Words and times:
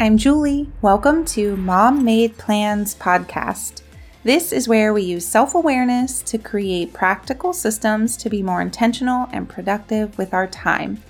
I'm 0.00 0.16
Julie. 0.16 0.70
Welcome 0.80 1.24
to 1.24 1.56
Mom 1.56 2.04
Made 2.04 2.38
Plans 2.38 2.94
podcast. 2.94 3.82
This 4.22 4.52
is 4.52 4.68
where 4.68 4.94
we 4.94 5.02
use 5.02 5.26
self 5.26 5.56
awareness 5.56 6.22
to 6.22 6.38
create 6.38 6.92
practical 6.92 7.52
systems 7.52 8.16
to 8.18 8.30
be 8.30 8.40
more 8.40 8.62
intentional 8.62 9.26
and 9.32 9.48
productive 9.48 10.16
with 10.16 10.32
our 10.32 10.46
time. 10.46 11.02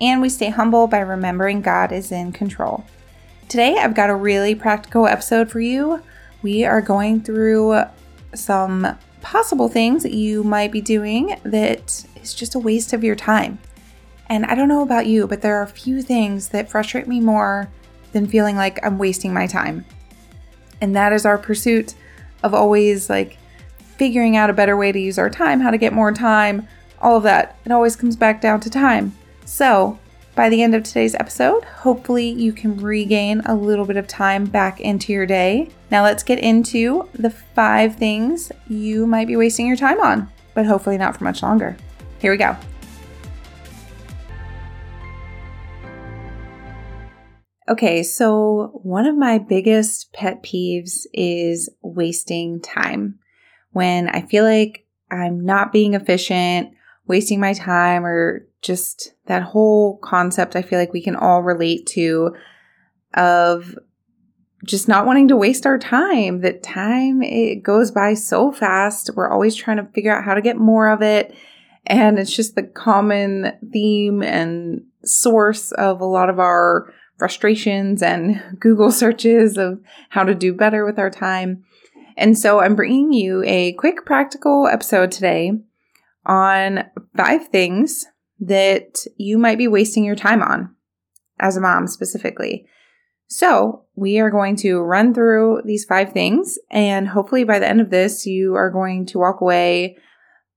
And 0.00 0.20
we 0.20 0.28
stay 0.28 0.50
humble 0.50 0.86
by 0.86 1.00
remembering 1.00 1.60
God 1.60 1.90
is 1.90 2.12
in 2.12 2.30
control. 2.30 2.84
Today, 3.48 3.78
I've 3.78 3.96
got 3.96 4.10
a 4.10 4.14
really 4.14 4.54
practical 4.54 5.08
episode 5.08 5.50
for 5.50 5.58
you. 5.58 6.00
We 6.40 6.64
are 6.64 6.80
going 6.80 7.22
through 7.22 7.82
some 8.32 8.96
possible 9.22 9.68
things 9.68 10.04
that 10.04 10.14
you 10.14 10.44
might 10.44 10.70
be 10.70 10.80
doing 10.80 11.36
that 11.42 12.06
is 12.22 12.32
just 12.32 12.54
a 12.54 12.60
waste 12.60 12.92
of 12.92 13.02
your 13.02 13.16
time. 13.16 13.58
And 14.28 14.46
I 14.46 14.54
don't 14.54 14.68
know 14.68 14.82
about 14.82 15.06
you, 15.06 15.26
but 15.26 15.42
there 15.42 15.56
are 15.56 15.64
a 15.64 15.66
few 15.66 16.00
things 16.00 16.50
that 16.50 16.70
frustrate 16.70 17.08
me 17.08 17.18
more 17.18 17.70
than 18.16 18.26
feeling 18.26 18.56
like 18.56 18.80
I'm 18.82 18.96
wasting 18.96 19.34
my 19.34 19.46
time. 19.46 19.84
And 20.80 20.96
that 20.96 21.12
is 21.12 21.26
our 21.26 21.36
pursuit 21.36 21.94
of 22.42 22.54
always 22.54 23.10
like 23.10 23.36
figuring 23.98 24.38
out 24.38 24.48
a 24.48 24.54
better 24.54 24.74
way 24.74 24.90
to 24.90 24.98
use 24.98 25.18
our 25.18 25.28
time, 25.28 25.60
how 25.60 25.70
to 25.70 25.76
get 25.76 25.92
more 25.92 26.12
time, 26.12 26.66
all 27.00 27.18
of 27.18 27.24
that. 27.24 27.58
It 27.66 27.72
always 27.72 27.94
comes 27.94 28.16
back 28.16 28.40
down 28.40 28.60
to 28.60 28.70
time. 28.70 29.14
So, 29.44 29.98
by 30.34 30.48
the 30.48 30.62
end 30.62 30.74
of 30.74 30.82
today's 30.82 31.14
episode, 31.14 31.64
hopefully 31.64 32.28
you 32.28 32.52
can 32.52 32.78
regain 32.78 33.40
a 33.40 33.54
little 33.54 33.84
bit 33.84 33.96
of 33.96 34.06
time 34.06 34.46
back 34.46 34.80
into 34.80 35.12
your 35.12 35.26
day. 35.26 35.70
Now, 35.90 36.02
let's 36.02 36.22
get 36.22 36.38
into 36.38 37.08
the 37.12 37.30
five 37.30 37.96
things 37.96 38.50
you 38.66 39.06
might 39.06 39.26
be 39.26 39.36
wasting 39.36 39.66
your 39.66 39.76
time 39.76 40.00
on, 40.00 40.30
but 40.54 40.66
hopefully 40.66 40.96
not 40.96 41.16
for 41.16 41.24
much 41.24 41.42
longer. 41.42 41.76
Here 42.18 42.32
we 42.32 42.38
go. 42.38 42.56
Okay, 47.68 48.04
so 48.04 48.80
one 48.84 49.06
of 49.06 49.16
my 49.16 49.38
biggest 49.38 50.12
pet 50.12 50.42
peeves 50.42 51.06
is 51.12 51.68
wasting 51.82 52.60
time. 52.60 53.18
When 53.72 54.08
I 54.08 54.22
feel 54.22 54.44
like 54.44 54.86
I'm 55.10 55.44
not 55.44 55.72
being 55.72 55.94
efficient, 55.94 56.70
wasting 57.08 57.40
my 57.40 57.54
time, 57.54 58.06
or 58.06 58.46
just 58.62 59.14
that 59.26 59.42
whole 59.42 59.98
concept 59.98 60.54
I 60.54 60.62
feel 60.62 60.78
like 60.78 60.92
we 60.92 61.02
can 61.02 61.16
all 61.16 61.42
relate 61.42 61.86
to 61.88 62.36
of 63.14 63.76
just 64.64 64.86
not 64.88 65.06
wanting 65.06 65.28
to 65.28 65.36
waste 65.36 65.66
our 65.66 65.78
time. 65.78 66.42
That 66.42 66.62
time 66.62 67.22
it 67.22 67.64
goes 67.64 67.90
by 67.90 68.14
so 68.14 68.52
fast. 68.52 69.10
We're 69.14 69.30
always 69.30 69.56
trying 69.56 69.78
to 69.78 69.90
figure 69.92 70.16
out 70.16 70.24
how 70.24 70.34
to 70.34 70.40
get 70.40 70.56
more 70.56 70.88
of 70.88 71.02
it. 71.02 71.34
And 71.84 72.18
it's 72.18 72.34
just 72.34 72.54
the 72.54 72.64
common 72.64 73.52
theme 73.72 74.22
and 74.22 74.82
source 75.04 75.72
of 75.72 76.00
a 76.00 76.04
lot 76.04 76.30
of 76.30 76.40
our 76.40 76.92
frustrations 77.18 78.02
and 78.02 78.42
Google 78.60 78.90
searches 78.90 79.56
of 79.56 79.80
how 80.10 80.24
to 80.24 80.34
do 80.34 80.52
better 80.52 80.84
with 80.84 80.98
our 80.98 81.10
time. 81.10 81.64
And 82.16 82.38
so 82.38 82.60
I'm 82.60 82.76
bringing 82.76 83.12
you 83.12 83.42
a 83.44 83.72
quick 83.74 84.06
practical 84.06 84.66
episode 84.66 85.10
today 85.10 85.52
on 86.24 86.84
five 87.16 87.48
things 87.48 88.06
that 88.40 89.06
you 89.16 89.38
might 89.38 89.58
be 89.58 89.68
wasting 89.68 90.04
your 90.04 90.16
time 90.16 90.42
on 90.42 90.74
as 91.38 91.56
a 91.56 91.60
mom 91.60 91.86
specifically. 91.86 92.66
So, 93.28 93.84
we 93.96 94.20
are 94.20 94.30
going 94.30 94.54
to 94.56 94.78
run 94.78 95.12
through 95.12 95.62
these 95.64 95.84
five 95.84 96.12
things, 96.12 96.58
and 96.70 97.08
hopefully, 97.08 97.42
by 97.42 97.58
the 97.58 97.66
end 97.66 97.80
of 97.80 97.90
this, 97.90 98.24
you 98.24 98.54
are 98.54 98.70
going 98.70 99.04
to 99.06 99.18
walk 99.18 99.40
away 99.40 99.96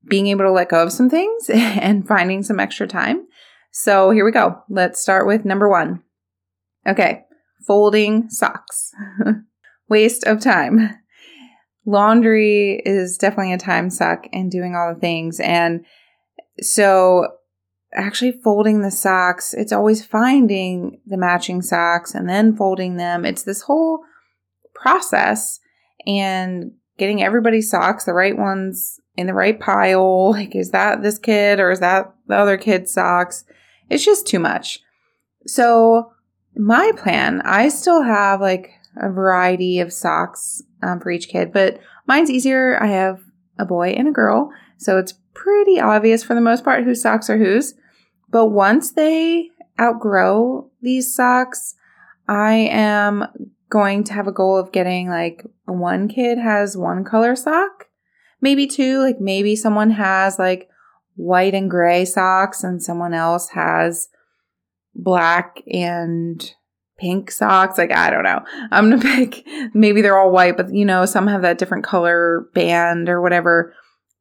being 0.08 0.28
able 0.28 0.46
to 0.46 0.52
let 0.52 0.70
go 0.70 0.84
of 0.84 0.92
some 0.92 1.10
things 1.10 1.50
and 1.54 2.08
finding 2.08 2.44
some 2.44 2.60
extra 2.60 2.88
time. 2.88 3.28
So, 3.72 4.12
here 4.12 4.23
we 4.23 4.32
go. 4.32 4.62
Let's 4.70 5.02
start 5.02 5.26
with 5.26 5.46
number 5.46 5.68
one 5.68 6.04
Okay, 6.88 7.24
folding 7.66 8.30
socks. 8.30 8.92
Waste 9.90 10.24
of 10.26 10.40
time. 10.40 10.98
Laundry 11.86 12.82
is 12.86 13.17
definitely 13.17 13.54
a 13.54 13.58
time 13.58 13.90
suck 13.90 14.28
and 14.32 14.52
doing 14.52 14.76
all 14.76 14.94
the 14.94 15.00
things. 15.00 15.39
And 15.39 15.86
so, 16.62 17.28
actually, 17.94 18.34
folding 18.44 18.82
the 18.82 18.92
socks, 18.92 19.54
it's 19.54 19.72
always 19.72 20.06
finding 20.06 21.02
the 21.06 21.18
matching 21.18 21.62
socks 21.62 22.14
and 22.14 22.30
then 22.30 22.56
folding 22.56 22.98
them. 22.98 23.26
It's 23.26 23.44
this 23.44 23.62
whole 23.62 24.02
process 24.76 25.60
and 26.06 26.72
getting 26.98 27.23
everybody's 27.23 27.72
socks, 27.72 28.06
the 28.06 28.14
right 28.14 28.38
ones 28.38 29.00
in 29.16 29.28
the 29.28 29.34
right 29.34 29.60
pile. 29.60 30.34
Like, 30.39 30.56
is 30.56 30.72
that 30.72 31.02
this 31.02 31.18
kid 31.18 31.60
or 31.60 31.72
is 31.72 31.80
that 31.80 32.14
the 32.28 32.36
other 32.36 32.58
kid's 32.58 32.94
socks? 32.94 33.45
It's 33.89 34.06
just 34.06 34.28
too 34.28 34.39
much. 34.39 34.80
So, 35.48 36.12
my 36.55 36.92
plan, 36.98 37.42
I 37.42 37.70
still 37.70 38.04
have 38.04 38.42
like 38.42 38.71
a 38.98 39.10
variety 39.10 39.80
of 39.80 39.93
socks 39.93 40.64
um, 40.83 40.99
for 40.99 41.11
each 41.11 41.30
kid, 41.30 41.54
but 41.54 41.80
mine's 42.08 42.30
easier. 42.30 42.82
I 42.82 42.87
have 42.87 43.21
a 43.58 43.65
boy 43.65 43.89
and 43.89 44.08
a 44.08 44.11
girl, 44.11 44.52
so 44.77 44.98
it's 44.98 45.14
pretty 45.33 45.80
obvious 45.80 46.23
for 46.23 46.33
the 46.33 46.42
most 46.42 46.64
part 46.64 46.83
whose 46.83 47.02
socks 47.02 47.30
are 47.30 47.38
whose. 47.38 47.73
But 48.30 48.48
once 48.48 48.92
they 48.92 49.49
outgrow 49.80 50.70
these 50.82 51.14
socks, 51.14 51.76
I 52.27 52.54
am 52.71 53.26
going 53.70 54.04
to 54.05 54.14
have 54.14 54.27
a 54.27 54.32
goal 54.32 54.58
of 54.58 54.71
getting 54.71 55.09
like 55.09 55.45
one 55.65 56.08
kid 56.08 56.38
has 56.38 56.76
one 56.76 57.04
color 57.04 57.36
sock, 57.36 57.86
maybe 58.42 58.67
two, 58.67 59.02
like 59.02 59.20
maybe 59.20 59.55
someone 59.55 59.92
has 59.92 60.39
like 60.39 60.70
white 61.15 61.54
and 61.54 61.70
gray 61.70 62.05
socks 62.05 62.64
and 62.64 62.82
someone 62.82 63.14
else 63.14 63.49
has 63.49 64.09
black 65.04 65.61
and 65.71 66.54
pink 66.99 67.32
socks. 67.32 67.77
Like, 67.77 67.92
I 67.92 68.10
don't 68.10 68.23
know. 68.23 68.43
I'm 68.71 68.89
going 68.89 69.02
to 69.02 69.08
pick, 69.08 69.73
maybe 69.73 70.02
they're 70.02 70.17
all 70.17 70.32
white, 70.32 70.58
but 70.58 70.73
you 70.73 70.86
know, 70.86 71.05
some 71.05 71.27
have 71.27 71.42
that 71.42 71.58
different 71.58 71.83
color 71.83 72.48
band 72.54 73.09
or 73.09 73.21
whatever. 73.21 73.73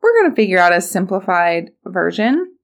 We're 0.02 0.14
going 0.20 0.30
to 0.30 0.36
figure 0.36 0.58
out 0.58 0.74
a 0.74 0.80
simplified 0.80 1.70
version. 1.84 2.54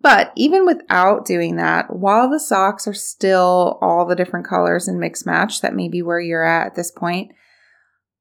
But 0.00 0.32
even 0.36 0.64
without 0.64 1.26
doing 1.26 1.56
that, 1.56 1.94
while 1.94 2.30
the 2.30 2.38
socks 2.38 2.86
are 2.86 2.94
still 2.94 3.78
all 3.82 4.06
the 4.06 4.14
different 4.14 4.46
colors 4.46 4.86
and 4.86 5.00
mix 5.00 5.26
match, 5.26 5.60
that 5.60 5.74
may 5.74 5.88
be 5.88 6.02
where 6.02 6.20
you're 6.20 6.44
at 6.44 6.68
at 6.68 6.74
this 6.76 6.92
point, 6.92 7.32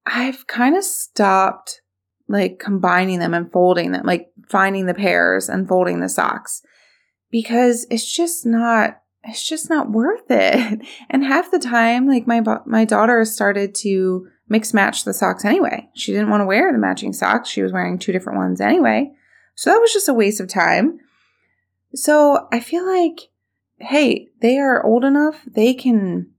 I've 0.06 0.48
kind 0.48 0.76
of 0.76 0.84
stopped 0.84 1.82
like 2.28 2.60
combining 2.60 3.20
them 3.20 3.36
and 3.36 3.52
folding 3.52 3.92
them, 3.92 4.06
like 4.06 4.30
finding 4.50 4.88
the 4.88 4.96
pairs 4.96 5.50
and 5.50 5.68
folding 5.68 6.00
the 6.00 6.10
socks 6.10 6.64
because 7.32 7.86
it's 7.90 8.12
just 8.12 8.46
not 8.46 9.02
it's 9.24 9.48
just 9.48 9.70
not 9.70 9.92
worth 9.92 10.30
it. 10.30 10.82
And 11.10 11.24
half 11.24 11.52
the 11.52 11.60
time 11.60 12.08
like 12.08 12.28
my 12.28 12.42
my 12.66 12.86
daughter 12.86 13.24
started 13.26 13.76
to 13.76 14.28
mix 14.50 14.74
match 14.74 15.04
the 15.04 15.14
socks 15.14 15.46
anyway. 15.46 15.90
She 15.94 16.12
didn't 16.12 16.30
want 16.30 16.42
to 16.42 16.46
wear 16.46 16.72
the 16.72 16.78
matching 16.78 17.14
socks. 17.14 17.50
She 17.50 17.62
was 17.62 17.74
wearing 17.74 17.98
two 17.98 18.12
different 18.12 18.40
ones 18.40 18.62
anyway. 18.62 19.12
So 19.56 19.72
that 19.72 19.80
was 19.80 19.92
just 19.92 20.10
a 20.10 20.14
waste 20.14 20.40
of 20.40 20.48
time. 20.48 21.00
So 21.94 22.48
I 22.52 22.60
feel 22.60 22.86
like 22.86 23.30
hey, 23.80 24.30
they 24.42 24.58
are 24.58 24.84
old 24.84 25.04
enough. 25.04 25.44
They 25.46 25.74
can 25.74 26.32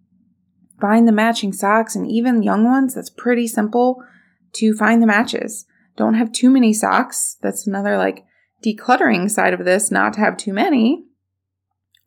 find 0.80 1.06
the 1.06 1.12
matching 1.12 1.52
socks 1.52 1.94
and 1.94 2.10
even 2.10 2.42
young 2.42 2.64
ones 2.64 2.94
that's 2.94 3.10
pretty 3.10 3.46
simple 3.46 4.02
to 4.54 4.74
find 4.74 5.02
the 5.02 5.06
matches. 5.06 5.66
Don't 5.96 6.14
have 6.14 6.32
too 6.32 6.50
many 6.50 6.72
socks. 6.72 7.36
That's 7.42 7.66
another 7.66 7.96
like 7.96 8.24
decluttering 8.64 9.30
side 9.30 9.54
of 9.54 9.64
this, 9.64 9.90
not 9.90 10.14
to 10.14 10.20
have 10.20 10.36
too 10.36 10.52
many. 10.52 11.04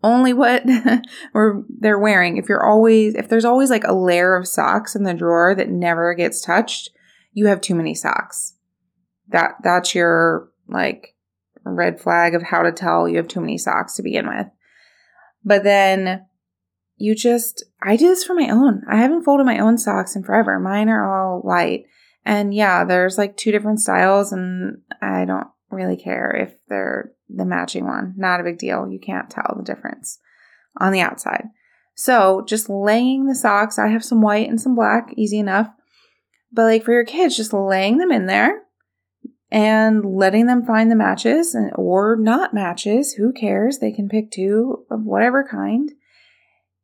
Only 0.04 0.34
what 0.34 0.64
or 1.34 1.64
they're 1.70 2.00
wearing. 2.00 2.38
If 2.38 2.50
you're 2.50 2.66
always 2.66 3.14
if 3.16 3.30
there's 3.30 3.46
always 3.46 3.70
like 3.70 3.84
a 3.84 3.94
layer 3.94 4.36
of 4.36 4.48
socks 4.48 4.96
in 4.96 5.04
the 5.04 5.14
drawer 5.14 5.54
that 5.56 5.70
never 5.70 6.14
gets 6.14 6.42
touched, 6.42 6.90
you 7.34 7.48
have 7.48 7.62
too 7.62 7.76
many 7.76 7.94
socks. 7.94 8.56
That 9.30 9.56
that's 9.64 9.94
your 9.94 10.50
like 10.68 11.16
red 11.64 12.02
flag 12.02 12.34
of 12.34 12.42
how 12.42 12.64
to 12.64 12.72
tell 12.72 13.08
you 13.08 13.18
have 13.18 13.28
too 13.28 13.42
many 13.42 13.58
socks 13.58 13.96
to 13.96 14.04
begin 14.04 14.28
with. 14.28 14.48
But 15.44 15.64
then 15.64 16.26
you 16.98 17.16
just 17.16 17.64
I 17.82 17.96
do 17.96 18.08
this 18.08 18.24
for 18.24 18.34
my 18.34 18.50
own. 18.50 18.82
I 18.90 18.98
haven't 18.98 19.24
folded 19.24 19.46
my 19.46 19.60
own 19.60 19.78
socks 19.78 20.16
in 20.16 20.24
forever. 20.24 20.60
Mine 20.60 20.90
are 20.90 21.06
all 21.06 21.42
white. 21.42 21.86
And 22.26 22.54
yeah, 22.54 22.86
there's 22.86 23.18
like 23.18 23.38
two 23.38 23.52
different 23.52 23.80
styles 23.80 24.32
and 24.32 24.82
I 25.02 25.26
don't 25.26 25.48
really 25.72 25.98
care 25.98 26.32
if 26.32 26.54
they're 26.68 27.12
the 27.30 27.46
matching 27.46 27.86
one. 27.86 28.14
Not 28.18 28.40
a 28.40 28.44
big 28.44 28.58
deal. 28.58 28.88
You 28.90 29.00
can't 29.00 29.30
tell 29.30 29.56
the 29.58 29.64
difference 29.64 30.20
on 30.80 30.92
the 30.92 31.02
outside. 31.02 31.46
So 31.96 32.44
just 32.48 32.70
laying 32.70 33.26
the 33.26 33.36
socks, 33.36 33.78
I 33.78 33.88
have 33.88 34.04
some 34.04 34.22
white 34.22 34.50
and 34.50 34.60
some 34.60 34.76
black, 34.76 35.14
easy 35.18 35.40
enough. 35.40 35.70
But 36.52 36.64
like 36.64 36.84
for 36.84 36.94
your 36.94 37.06
kids, 37.06 37.38
just 37.38 37.54
laying 37.54 37.98
them 37.98 38.12
in 38.12 38.26
there 38.26 38.64
and 39.52 40.04
letting 40.06 40.46
them 40.46 40.66
find 40.66 40.90
the 40.90 40.96
matches 40.96 41.54
and 41.54 41.72
or 41.76 42.16
not 42.16 42.54
matches, 42.54 43.14
who 43.14 43.34
cares? 43.34 43.80
They 43.80 43.92
can 43.92 44.10
pick 44.10 44.32
two 44.32 44.86
of 44.90 45.04
whatever 45.04 45.48
kind. 45.50 45.92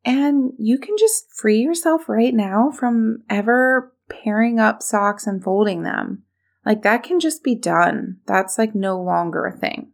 And 0.04 0.52
you 0.58 0.78
can 0.78 0.96
just 0.98 1.32
free 1.34 1.60
yourself 1.60 2.08
right 2.08 2.32
now 2.32 2.70
from 2.70 3.24
ever 3.28 3.92
pairing 4.08 4.58
up 4.60 4.82
socks 4.82 5.26
and 5.26 5.42
folding 5.42 5.82
them. 5.82 6.24
Like 6.68 6.82
that 6.82 7.02
can 7.02 7.18
just 7.18 7.42
be 7.42 7.54
done. 7.54 8.18
That's 8.26 8.58
like 8.58 8.74
no 8.74 9.00
longer 9.00 9.46
a 9.46 9.56
thing. 9.56 9.90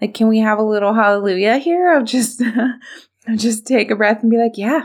Like, 0.00 0.14
can 0.14 0.28
we 0.28 0.38
have 0.38 0.60
a 0.60 0.64
little 0.64 0.94
hallelujah 0.94 1.58
here 1.58 1.96
of 1.96 2.04
just, 2.04 2.40
just 3.36 3.66
take 3.66 3.90
a 3.90 3.96
breath 3.96 4.22
and 4.22 4.30
be 4.30 4.38
like, 4.38 4.56
yeah, 4.56 4.82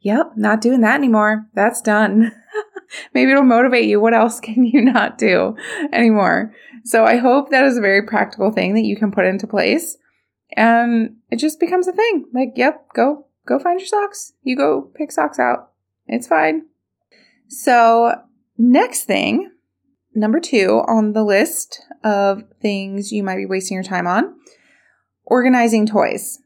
yep, 0.00 0.32
not 0.36 0.60
doing 0.60 0.80
that 0.80 0.96
anymore. 0.96 1.46
That's 1.54 1.80
done. 1.80 2.32
Maybe 3.14 3.30
it'll 3.30 3.44
motivate 3.44 3.88
you. 3.88 4.00
What 4.00 4.14
else 4.14 4.40
can 4.40 4.64
you 4.64 4.80
not 4.80 5.16
do 5.16 5.56
anymore? 5.92 6.52
So 6.84 7.04
I 7.04 7.18
hope 7.18 7.50
that 7.50 7.64
is 7.64 7.78
a 7.78 7.80
very 7.80 8.02
practical 8.02 8.50
thing 8.50 8.74
that 8.74 8.84
you 8.84 8.96
can 8.96 9.12
put 9.12 9.26
into 9.26 9.46
place. 9.46 9.96
And 10.56 11.18
it 11.30 11.36
just 11.36 11.60
becomes 11.60 11.86
a 11.86 11.92
thing. 11.92 12.26
Like, 12.34 12.54
yep, 12.56 12.88
go, 12.96 13.26
go 13.46 13.60
find 13.60 13.78
your 13.78 13.86
socks. 13.86 14.32
You 14.42 14.56
go 14.56 14.90
pick 14.92 15.12
socks 15.12 15.38
out. 15.38 15.70
It's 16.08 16.26
fine. 16.26 16.66
So 17.46 18.16
next 18.58 19.04
thing, 19.04 19.51
number 20.14 20.40
two 20.40 20.82
on 20.86 21.12
the 21.12 21.24
list 21.24 21.80
of 22.04 22.44
things 22.60 23.12
you 23.12 23.22
might 23.22 23.36
be 23.36 23.46
wasting 23.46 23.74
your 23.74 23.84
time 23.84 24.06
on, 24.06 24.34
organizing 25.24 25.86
toys. 25.86 26.38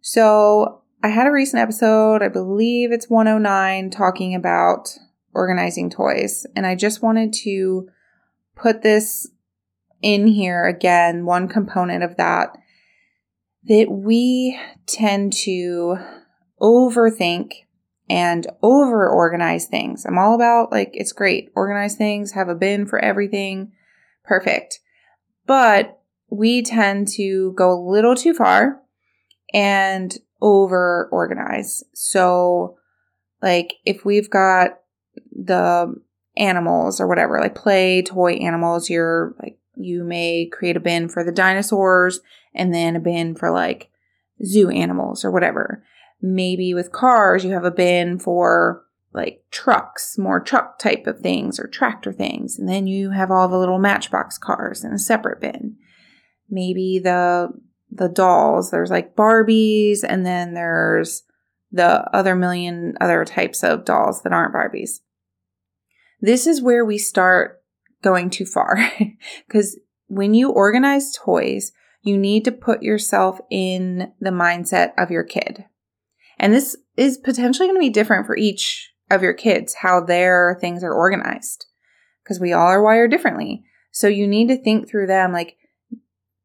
So 0.00 0.82
I 1.02 1.08
had 1.08 1.26
a 1.26 1.32
recent 1.32 1.60
episode, 1.60 2.22
I 2.22 2.28
believe 2.28 2.92
it's 2.92 3.08
109, 3.08 3.90
talking 3.90 4.34
about 4.34 4.96
organizing 5.34 5.90
toys. 5.90 6.46
And 6.54 6.66
I 6.66 6.74
just 6.74 7.02
wanted 7.02 7.32
to 7.44 7.88
put 8.54 8.82
this 8.82 9.28
in 10.02 10.26
here 10.26 10.66
again, 10.66 11.24
one 11.24 11.48
component 11.48 12.02
of 12.02 12.16
that, 12.16 12.56
that 13.64 13.86
we 13.90 14.58
tend 14.86 15.32
to 15.32 15.96
overthink 16.60 17.52
and 18.12 18.46
over 18.62 19.08
organize 19.08 19.64
things. 19.64 20.04
I'm 20.04 20.18
all 20.18 20.34
about 20.34 20.70
like, 20.70 20.90
it's 20.92 21.12
great. 21.12 21.50
Organize 21.54 21.96
things, 21.96 22.32
have 22.32 22.50
a 22.50 22.54
bin 22.54 22.84
for 22.84 22.98
everything. 22.98 23.72
Perfect. 24.22 24.80
But 25.46 25.98
we 26.28 26.60
tend 26.60 27.08
to 27.16 27.54
go 27.56 27.72
a 27.72 27.88
little 27.90 28.14
too 28.14 28.34
far 28.34 28.82
and 29.54 30.14
over 30.42 31.08
organize. 31.10 31.82
So, 31.94 32.76
like, 33.40 33.76
if 33.86 34.04
we've 34.04 34.28
got 34.28 34.80
the 35.32 35.94
animals 36.36 37.00
or 37.00 37.08
whatever, 37.08 37.40
like 37.40 37.54
play 37.54 38.02
toy 38.02 38.34
animals, 38.34 38.90
you're 38.90 39.34
like, 39.42 39.58
you 39.74 40.04
may 40.04 40.50
create 40.52 40.76
a 40.76 40.80
bin 40.80 41.08
for 41.08 41.24
the 41.24 41.32
dinosaurs 41.32 42.20
and 42.54 42.74
then 42.74 42.94
a 42.94 43.00
bin 43.00 43.34
for 43.34 43.50
like 43.50 43.88
zoo 44.44 44.68
animals 44.68 45.24
or 45.24 45.30
whatever. 45.30 45.82
Maybe 46.22 46.72
with 46.72 46.92
cars, 46.92 47.44
you 47.44 47.50
have 47.50 47.64
a 47.64 47.70
bin 47.70 48.18
for 48.18 48.84
like 49.12 49.44
trucks, 49.50 50.16
more 50.16 50.40
truck 50.40 50.78
type 50.78 51.06
of 51.06 51.20
things 51.20 51.60
or 51.60 51.66
tractor 51.66 52.12
things. 52.12 52.58
And 52.58 52.68
then 52.68 52.86
you 52.86 53.10
have 53.10 53.30
all 53.30 53.48
the 53.48 53.58
little 53.58 53.78
matchbox 53.78 54.38
cars 54.38 54.84
in 54.84 54.92
a 54.92 54.98
separate 54.98 55.40
bin. 55.40 55.76
Maybe 56.48 57.00
the 57.02 57.50
the 57.90 58.08
dolls, 58.08 58.70
there's 58.70 58.90
like 58.90 59.14
Barbies 59.14 59.98
and 60.02 60.24
then 60.24 60.54
there's 60.54 61.24
the 61.70 62.08
other 62.16 62.34
million 62.34 62.94
other 63.00 63.24
types 63.24 63.62
of 63.62 63.84
dolls 63.84 64.22
that 64.22 64.32
aren't 64.32 64.54
Barbies. 64.54 65.00
This 66.20 66.46
is 66.46 66.62
where 66.62 66.84
we 66.84 66.98
start 66.98 67.62
going 68.02 68.30
too 68.30 68.46
far 68.46 68.78
because 69.46 69.78
when 70.06 70.34
you 70.34 70.50
organize 70.50 71.16
toys, 71.16 71.72
you 72.02 72.16
need 72.16 72.44
to 72.44 72.52
put 72.52 72.82
yourself 72.82 73.40
in 73.50 74.12
the 74.20 74.30
mindset 74.30 74.92
of 74.98 75.10
your 75.10 75.24
kid. 75.24 75.64
And 76.42 76.52
this 76.52 76.76
is 76.96 77.18
potentially 77.18 77.68
going 77.68 77.76
to 77.76 77.86
be 77.86 77.88
different 77.88 78.26
for 78.26 78.36
each 78.36 78.92
of 79.10 79.22
your 79.22 79.32
kids, 79.32 79.76
how 79.80 80.00
their 80.00 80.58
things 80.60 80.82
are 80.82 80.92
organized, 80.92 81.66
because 82.22 82.40
we 82.40 82.52
all 82.52 82.66
are 82.66 82.82
wired 82.82 83.12
differently. 83.12 83.64
So 83.92 84.08
you 84.08 84.26
need 84.26 84.48
to 84.48 84.60
think 84.60 84.88
through 84.88 85.06
them 85.06 85.32
like, 85.32 85.56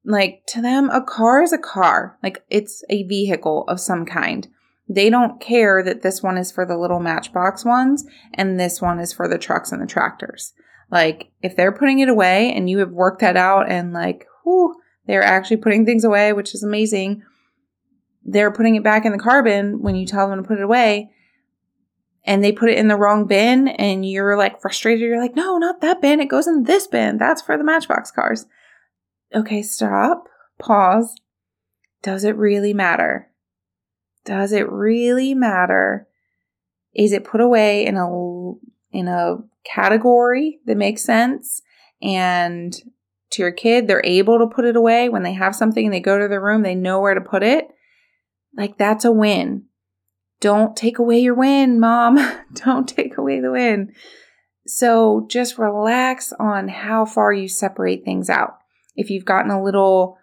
like 0.05 0.43
to 0.49 0.61
them, 0.61 0.91
a 0.91 1.01
car 1.01 1.41
is 1.41 1.51
a 1.51 1.57
car. 1.57 2.19
Like 2.21 2.43
it's 2.49 2.83
a 2.89 3.03
vehicle 3.03 3.65
of 3.67 3.79
some 3.79 4.05
kind. 4.05 4.47
They 4.87 5.09
don't 5.09 5.41
care 5.41 5.81
that 5.83 6.03
this 6.03 6.21
one 6.21 6.37
is 6.37 6.51
for 6.51 6.65
the 6.65 6.77
little 6.77 6.99
matchbox 6.99 7.65
ones 7.65 8.05
and 8.35 8.59
this 8.59 8.79
one 8.79 8.99
is 8.99 9.11
for 9.11 9.27
the 9.27 9.39
trucks 9.39 9.71
and 9.71 9.81
the 9.81 9.87
tractors. 9.87 10.53
Like 10.91 11.31
if 11.41 11.55
they're 11.55 11.73
putting 11.73 11.99
it 11.99 12.07
away 12.07 12.53
and 12.53 12.69
you 12.69 12.77
have 12.79 12.91
worked 12.91 13.21
that 13.21 13.35
out 13.35 13.69
and 13.69 13.93
like, 13.93 14.27
whoo, 14.45 14.75
they're 15.07 15.23
actually 15.23 15.57
putting 15.57 15.85
things 15.85 16.03
away, 16.03 16.33
which 16.33 16.53
is 16.53 16.63
amazing. 16.63 17.23
They're 18.27 18.51
putting 18.51 18.75
it 18.75 18.83
back 18.83 19.05
in 19.05 19.13
the 19.13 19.17
carbon 19.17 19.81
when 19.81 19.95
you 19.95 20.05
tell 20.05 20.29
them 20.29 20.43
to 20.43 20.47
put 20.47 20.59
it 20.59 20.63
away 20.63 21.09
and 22.27 22.43
they 22.43 22.51
put 22.51 22.69
it 22.69 22.77
in 22.77 22.89
the 22.89 22.97
wrong 22.97 23.25
bin 23.25 23.69
and 23.69 24.05
you're 24.05 24.37
like 24.37 24.61
frustrated. 24.61 24.99
You're 24.99 25.19
like, 25.19 25.35
no, 25.35 25.57
not 25.57 25.79
that 25.79 26.01
bin. 26.01 26.19
It 26.19 26.29
goes 26.29 26.45
in 26.45 26.63
this 26.63 26.85
bin. 26.85 27.17
That's 27.17 27.41
for 27.41 27.57
the 27.57 27.63
matchbox 27.63 28.11
cars. 28.11 28.45
Okay, 29.33 29.61
stop. 29.61 30.25
Pause. 30.59 31.15
Does 32.03 32.25
it 32.25 32.35
really 32.35 32.73
matter? 32.73 33.31
Does 34.25 34.51
it 34.51 34.69
really 34.69 35.33
matter? 35.33 36.07
Is 36.93 37.13
it 37.13 37.23
put 37.23 37.39
away 37.39 37.85
in 37.85 37.95
a 37.95 38.07
in 38.91 39.07
a 39.07 39.37
category 39.63 40.59
that 40.65 40.75
makes 40.75 41.03
sense 41.03 41.61
and 42.01 42.75
to 43.29 43.41
your 43.41 43.51
kid 43.51 43.87
they're 43.87 44.05
able 44.05 44.39
to 44.39 44.47
put 44.47 44.63
it 44.63 44.77
away 44.77 45.09
when 45.09 45.23
they 45.23 45.33
have 45.33 45.53
something 45.53 45.85
and 45.85 45.93
they 45.93 45.99
go 45.99 46.17
to 46.17 46.29
their 46.29 46.41
room 46.41 46.63
they 46.63 46.73
know 46.73 47.01
where 47.01 47.13
to 47.13 47.19
put 47.19 47.43
it 47.43 47.67
like 48.57 48.77
that's 48.77 49.05
a 49.05 49.11
win. 49.11 49.63
Don't 50.41 50.75
take 50.75 50.99
away 50.99 51.19
your 51.19 51.35
win 51.35 51.79
mom. 51.79 52.17
Don't 52.53 52.87
take 52.87 53.17
away 53.17 53.39
the 53.39 53.51
win. 53.51 53.93
So 54.65 55.25
just 55.29 55.57
relax 55.57 56.33
on 56.33 56.67
how 56.67 57.05
far 57.05 57.31
you 57.31 57.47
separate 57.47 58.03
things 58.03 58.29
out. 58.29 58.57
If 58.95 59.09
you've 59.09 59.25
gotten 59.25 59.51
a 59.51 59.63
little 59.63 60.17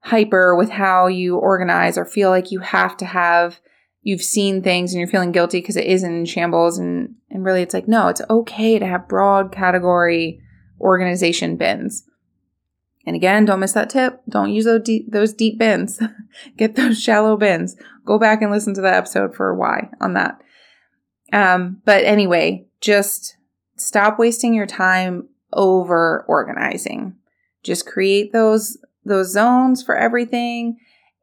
hyper 0.00 0.56
with 0.56 0.70
how 0.70 1.06
you 1.06 1.36
organize 1.36 1.96
or 1.98 2.04
feel 2.04 2.30
like 2.30 2.50
you 2.50 2.60
have 2.60 2.96
to 2.96 3.04
have 3.04 3.60
you've 4.02 4.22
seen 4.22 4.62
things 4.62 4.92
and 4.92 5.00
you're 5.00 5.08
feeling 5.08 5.32
guilty 5.32 5.60
because 5.60 5.76
it 5.76 5.86
is 5.86 6.02
in 6.02 6.24
shambles 6.24 6.78
and 6.78 7.14
and 7.30 7.44
really 7.44 7.62
it's 7.62 7.74
like 7.74 7.88
no 7.88 8.08
it's 8.08 8.22
okay 8.30 8.78
to 8.78 8.86
have 8.86 9.08
broad 9.08 9.52
category 9.52 10.40
organization 10.80 11.56
bins 11.56 12.04
and 13.08 13.16
again 13.16 13.44
don't 13.44 13.60
miss 13.60 13.72
that 13.72 13.90
tip. 13.90 14.20
Don't 14.28 14.52
use 14.52 14.66
those 14.66 14.82
deep, 14.82 15.10
those 15.10 15.32
deep 15.32 15.58
bins. 15.58 16.00
Get 16.56 16.76
those 16.76 17.02
shallow 17.02 17.36
bins. 17.36 17.74
Go 18.04 18.18
back 18.18 18.42
and 18.42 18.52
listen 18.52 18.74
to 18.74 18.80
the 18.80 18.94
episode 18.94 19.34
for 19.34 19.54
why 19.54 19.88
on 20.00 20.12
that. 20.14 20.40
Um, 21.32 21.82
but 21.84 22.04
anyway 22.04 22.68
just 22.80 23.36
stop 23.76 24.18
wasting 24.18 24.54
your 24.54 24.66
time 24.66 25.28
over 25.52 26.24
organizing. 26.28 27.16
Just 27.62 27.86
create 27.86 28.32
those 28.32 28.78
those 29.04 29.32
zones 29.32 29.82
for 29.82 29.96
everything 29.96 30.78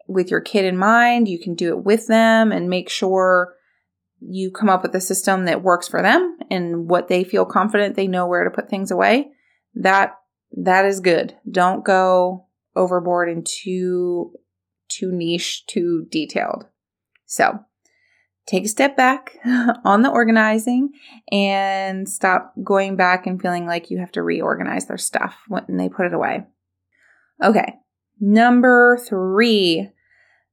with 0.08 0.32
your 0.32 0.42
kid 0.42 0.66
in 0.66 0.78
mind. 0.78 1.28
You 1.28 1.40
can 1.40 1.56
do 1.56 1.70
it 1.70 1.84
with 1.84 2.08
them 2.08 2.52
and 2.52 2.70
make 2.70 2.90
sure 2.90 3.54
you 4.20 4.50
come 4.50 4.70
up 4.70 4.82
with 4.82 4.96
a 4.96 5.02
system 5.02 5.46
that 5.46 5.62
works 5.62 5.88
for 5.88 6.02
them 6.02 6.38
and 6.50 6.90
what 6.90 7.10
they 7.10 7.24
feel 7.24 7.46
confident 7.46 7.96
they 7.96 8.08
know 8.08 8.26
where 8.28 8.44
to 8.44 8.50
put 8.50 8.70
things 8.70 8.90
away. 8.90 9.30
That 9.76 10.16
that 10.56 10.86
is 10.86 11.00
good. 11.00 11.36
Don't 11.50 11.84
go 11.84 12.48
overboard 12.76 13.30
and 13.30 13.46
too 13.46 14.34
too 14.88 15.12
niche, 15.12 15.66
too 15.68 16.06
detailed. 16.10 16.66
So, 17.26 17.60
take 18.46 18.66
a 18.66 18.70
step 18.70 18.96
back 18.96 19.38
on 19.84 20.04
the 20.04 20.12
organizing 20.12 20.92
and 21.32 22.08
stop 22.08 22.54
going 22.64 22.96
back 22.96 23.26
and 23.26 23.42
feeling 23.42 23.66
like 23.66 23.90
you 23.90 23.98
have 23.98 24.12
to 24.14 24.22
reorganize 24.22 24.86
their 24.86 24.98
stuff 24.98 25.36
when 25.48 25.78
they 25.78 25.90
put 25.90 26.06
it 26.06 26.14
away. 26.14 26.46
Okay, 27.44 27.74
number 28.20 28.98
three. 28.98 29.90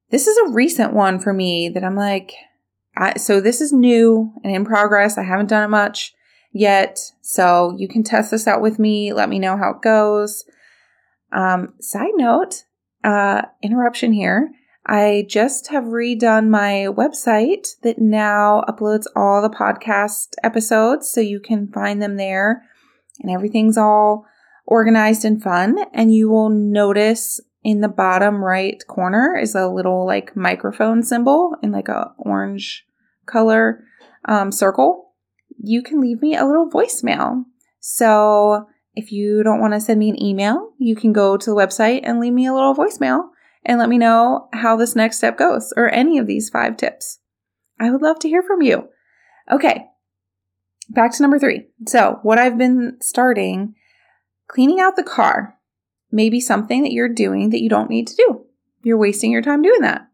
This 0.09 0.27
is 0.27 0.37
a 0.37 0.51
recent 0.51 0.93
one 0.93 1.19
for 1.19 1.33
me 1.33 1.69
that 1.69 1.83
I'm 1.83 1.95
like, 1.95 2.33
I, 2.95 3.17
so 3.17 3.39
this 3.39 3.61
is 3.61 3.71
new 3.71 4.31
and 4.43 4.55
in 4.55 4.65
progress. 4.65 5.17
I 5.17 5.23
haven't 5.23 5.49
done 5.49 5.63
it 5.63 5.69
much 5.69 6.13
yet. 6.53 6.99
So 7.21 7.75
you 7.77 7.87
can 7.87 8.03
test 8.03 8.31
this 8.31 8.47
out 8.47 8.61
with 8.61 8.79
me. 8.79 9.11
Let 9.11 9.29
me 9.29 9.39
know 9.39 9.57
how 9.57 9.71
it 9.71 9.81
goes. 9.81 10.45
Um, 11.31 11.73
side 11.81 12.13
note, 12.15 12.63
uh, 13.03 13.41
interruption 13.61 14.13
here. 14.13 14.51
I 14.85 15.25
just 15.29 15.69
have 15.69 15.85
redone 15.85 16.49
my 16.49 16.87
website 16.89 17.79
that 17.83 17.99
now 17.99 18.63
uploads 18.67 19.05
all 19.15 19.41
the 19.41 19.49
podcast 19.49 20.33
episodes 20.43 21.09
so 21.09 21.21
you 21.21 21.39
can 21.39 21.71
find 21.71 22.01
them 22.01 22.17
there 22.17 22.63
and 23.21 23.31
everything's 23.31 23.77
all 23.77 24.25
organized 24.65 25.23
and 25.25 25.41
fun. 25.41 25.77
And 25.93 26.13
you 26.13 26.29
will 26.29 26.49
notice 26.49 27.39
in 27.63 27.79
the 27.79 27.87
bottom 27.87 28.43
right 28.43 28.83
corner 28.87 29.37
is 29.37 29.55
a 29.55 29.67
little 29.67 30.05
like 30.05 30.35
microphone 30.35 31.01
symbol 31.01 31.55
in 31.63 31.71
like 31.71 31.87
a 31.87 32.13
orange 32.17 32.85
color 33.25 33.83
um, 34.25 34.51
circle. 34.51 35.12
You 35.63 35.81
can 35.81 36.01
leave 36.01 36.21
me 36.21 36.35
a 36.35 36.45
little 36.45 36.69
voicemail. 36.69 37.45
So 37.79 38.67
if 38.93 39.11
you 39.11 39.41
don't 39.43 39.59
want 39.59 39.73
to 39.73 39.81
send 39.81 39.99
me 39.99 40.09
an 40.09 40.21
email, 40.21 40.73
you 40.77 40.95
can 40.95 41.13
go 41.13 41.37
to 41.37 41.49
the 41.49 41.55
website 41.55 42.01
and 42.03 42.19
leave 42.19 42.33
me 42.33 42.45
a 42.45 42.53
little 42.53 42.75
voicemail 42.75 43.29
and 43.65 43.79
let 43.79 43.89
me 43.89 43.97
know 43.97 44.49
how 44.53 44.75
this 44.75 44.95
next 44.95 45.17
step 45.17 45.37
goes 45.37 45.73
or 45.75 45.89
any 45.89 46.17
of 46.17 46.27
these 46.27 46.49
five 46.49 46.77
tips. 46.77 47.19
I 47.79 47.89
would 47.89 48.01
love 48.01 48.19
to 48.19 48.27
hear 48.27 48.43
from 48.43 48.61
you. 48.61 48.89
Okay, 49.51 49.87
back 50.89 51.13
to 51.13 51.21
number 51.21 51.39
three. 51.39 51.67
So, 51.87 52.19
what 52.21 52.37
I've 52.37 52.57
been 52.57 52.97
starting 53.01 53.75
Cleaning 54.53 54.79
out 54.79 54.95
the 54.95 55.03
car 55.03 55.57
may 56.11 56.29
be 56.29 56.39
something 56.39 56.83
that 56.83 56.91
you're 56.91 57.09
doing 57.09 57.49
that 57.49 57.61
you 57.61 57.69
don't 57.69 57.89
need 57.89 58.07
to 58.07 58.15
do. 58.15 58.45
You're 58.83 58.97
wasting 58.99 59.31
your 59.31 59.41
time 59.41 59.61
doing 59.61 59.81
that. 59.81 60.07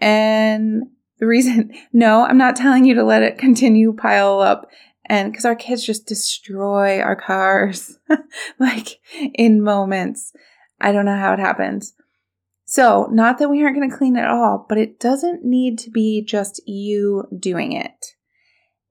And 0.00 0.90
The 1.18 1.26
reason, 1.26 1.72
no, 1.92 2.24
I'm 2.24 2.38
not 2.38 2.56
telling 2.56 2.84
you 2.84 2.94
to 2.94 3.04
let 3.04 3.22
it 3.22 3.38
continue 3.38 3.92
pile 3.92 4.40
up. 4.40 4.68
And 5.08 5.30
because 5.30 5.44
our 5.44 5.54
kids 5.54 5.86
just 5.86 6.06
destroy 6.06 7.00
our 7.00 7.14
cars 7.14 7.98
like 8.58 8.98
in 9.34 9.62
moments. 9.62 10.32
I 10.80 10.92
don't 10.92 11.04
know 11.04 11.16
how 11.16 11.32
it 11.32 11.38
happens. 11.38 11.94
So, 12.64 13.08
not 13.12 13.38
that 13.38 13.48
we 13.48 13.62
aren't 13.62 13.76
going 13.76 13.88
to 13.88 13.96
clean 13.96 14.16
it 14.16 14.26
all, 14.26 14.66
but 14.68 14.76
it 14.76 14.98
doesn't 14.98 15.44
need 15.44 15.78
to 15.78 15.90
be 15.90 16.24
just 16.24 16.60
you 16.66 17.28
doing 17.38 17.72
it. 17.72 18.16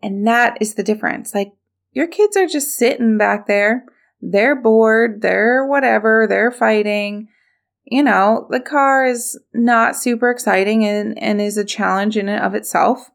And 0.01 0.25
that 0.25 0.58
is 0.62 0.75
the 0.75 0.84
difference. 0.84 1.36
Like, 1.36 1.51
your 1.91 2.08
kids 2.08 2.38
are 2.38 2.48
just 2.48 2.77
sitting 2.77 3.17
back 3.17 3.48
there. 3.48 3.84
They're 4.22 4.55
bored. 4.55 5.22
They're 5.22 5.65
whatever. 5.67 6.25
They're 6.27 6.51
fighting. 6.51 7.27
You 7.86 8.04
know, 8.04 8.48
the 8.50 8.60
car 8.60 9.06
is 9.06 9.39
not 9.54 9.96
super 9.96 10.32
exciting 10.32 10.86
and, 10.86 11.22
and 11.22 11.39
is 11.39 11.58
a 11.58 11.63
challenge 11.65 12.18
in 12.18 12.27
and 12.27 12.44
of 12.44 12.56
itself. 12.56 13.12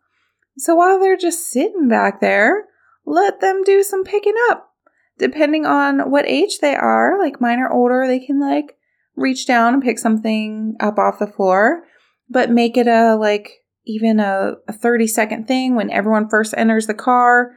So 0.57 0.75
while 0.75 1.00
they're 1.00 1.17
just 1.17 1.50
sitting 1.50 1.89
back 1.89 2.21
there, 2.21 2.67
let 3.05 3.41
them 3.41 3.62
do 3.65 3.83
some 3.83 4.05
picking 4.05 4.37
up. 4.50 4.71
Depending 5.19 5.67
on 5.67 6.11
what 6.11 6.27
age 6.27 6.61
they 6.61 6.75
are, 6.75 7.19
like 7.19 7.41
mine 7.41 7.59
are 7.59 7.73
older, 7.73 8.07
they 8.07 8.21
can 8.21 8.41
like 8.41 8.77
reach 9.17 9.47
down 9.47 9.75
and 9.75 9.83
pick 9.83 9.99
something 9.99 10.77
up 10.81 10.99
off 10.99 11.19
the 11.19 11.27
floor, 11.27 11.85
but 12.29 12.50
make 12.50 12.77
it 12.77 12.87
a 12.87 13.17
like 13.17 13.65
even 13.87 14.21
a, 14.21 14.55
a 14.69 14.73
30 14.73 15.07
second 15.07 15.47
thing 15.49 15.75
when 15.75 15.91
everyone 15.91 16.29
first 16.29 16.55
enters 16.57 16.87
the 16.87 16.95
car. 16.95 17.53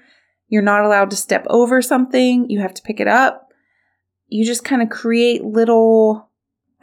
You're 0.48 0.62
not 0.62 0.84
allowed 0.84 1.10
to 1.12 1.15
step 1.15 1.46
over 1.50 1.82
something, 1.82 2.50
you 2.50 2.60
have 2.60 2.74
to 2.74 2.82
pick 2.82 3.00
it 3.00 3.08
up. 3.08 3.48
You 4.27 4.46
just 4.46 4.63
kind 4.65 4.82
of 4.82 4.89
create 4.89 5.43
little, 5.43 6.29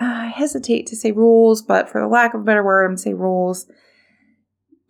I 0.00 0.28
hesitate 0.28 0.86
to 0.86 0.96
say 0.96 1.12
rules, 1.12 1.62
but 1.62 1.88
for 1.88 2.00
the 2.00 2.08
lack 2.08 2.34
of 2.34 2.40
a 2.40 2.44
better 2.44 2.64
word, 2.64 2.86
I'm 2.86 2.96
say 2.96 3.12
rules 3.12 3.66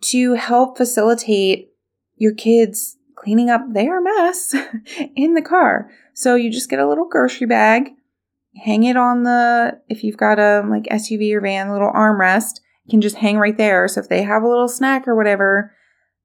to 0.01 0.33
help 0.33 0.77
facilitate 0.77 1.73
your 2.15 2.33
kids 2.33 2.97
cleaning 3.15 3.49
up 3.49 3.61
their 3.69 4.01
mess 4.01 4.55
in 5.15 5.35
the 5.35 5.41
car. 5.41 5.91
So 6.13 6.35
you 6.35 6.51
just 6.51 6.69
get 6.69 6.79
a 6.79 6.87
little 6.87 7.07
grocery 7.07 7.45
bag 7.45 7.91
hang 8.57 8.83
it 8.83 8.97
on 8.97 9.23
the 9.23 9.79
if 9.87 10.03
you've 10.03 10.17
got 10.17 10.39
a 10.39 10.63
like 10.69 10.83
SUV 10.83 11.33
or 11.33 11.41
van, 11.41 11.71
little 11.71 11.91
armrest, 11.91 12.59
can 12.89 13.01
just 13.01 13.17
hang 13.17 13.37
right 13.37 13.57
there. 13.57 13.87
So 13.87 14.01
if 14.01 14.09
they 14.09 14.23
have 14.23 14.43
a 14.43 14.47
little 14.47 14.67
snack 14.67 15.07
or 15.07 15.15
whatever, 15.15 15.73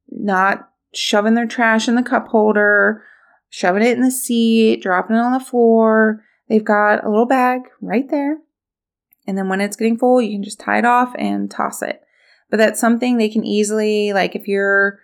not 0.09 0.69
shoving 0.95 1.35
their 1.35 1.47
trash 1.47 1.89
in 1.89 1.95
the 1.95 2.03
cup 2.03 2.29
holder, 2.29 3.05
shoving 3.49 3.83
it 3.83 3.97
in 3.97 4.03
the 4.03 4.11
seat, 4.11 4.83
dropping 4.83 5.17
it 5.17 5.21
on 5.21 5.33
the 5.33 5.41
floor. 5.41 6.23
They've 6.49 6.65
got 6.65 7.05
a 7.05 7.11
little 7.11 7.27
bag 7.27 7.63
right 7.81 8.09
there. 8.09 8.39
And 9.27 9.37
then 9.37 9.49
when 9.49 9.61
it's 9.61 9.77
getting 9.77 9.99
full, 9.99 10.21
you 10.21 10.33
can 10.33 10.43
just 10.43 10.61
tie 10.61 10.79
it 10.79 10.85
off 10.85 11.15
and 11.19 11.51
toss 11.51 11.83
it. 11.83 12.03
But 12.51 12.59
that's 12.59 12.81
something 12.81 13.17
they 13.17 13.29
can 13.29 13.45
easily, 13.45 14.13
like 14.13 14.37
if 14.37 14.47
you're 14.47 15.01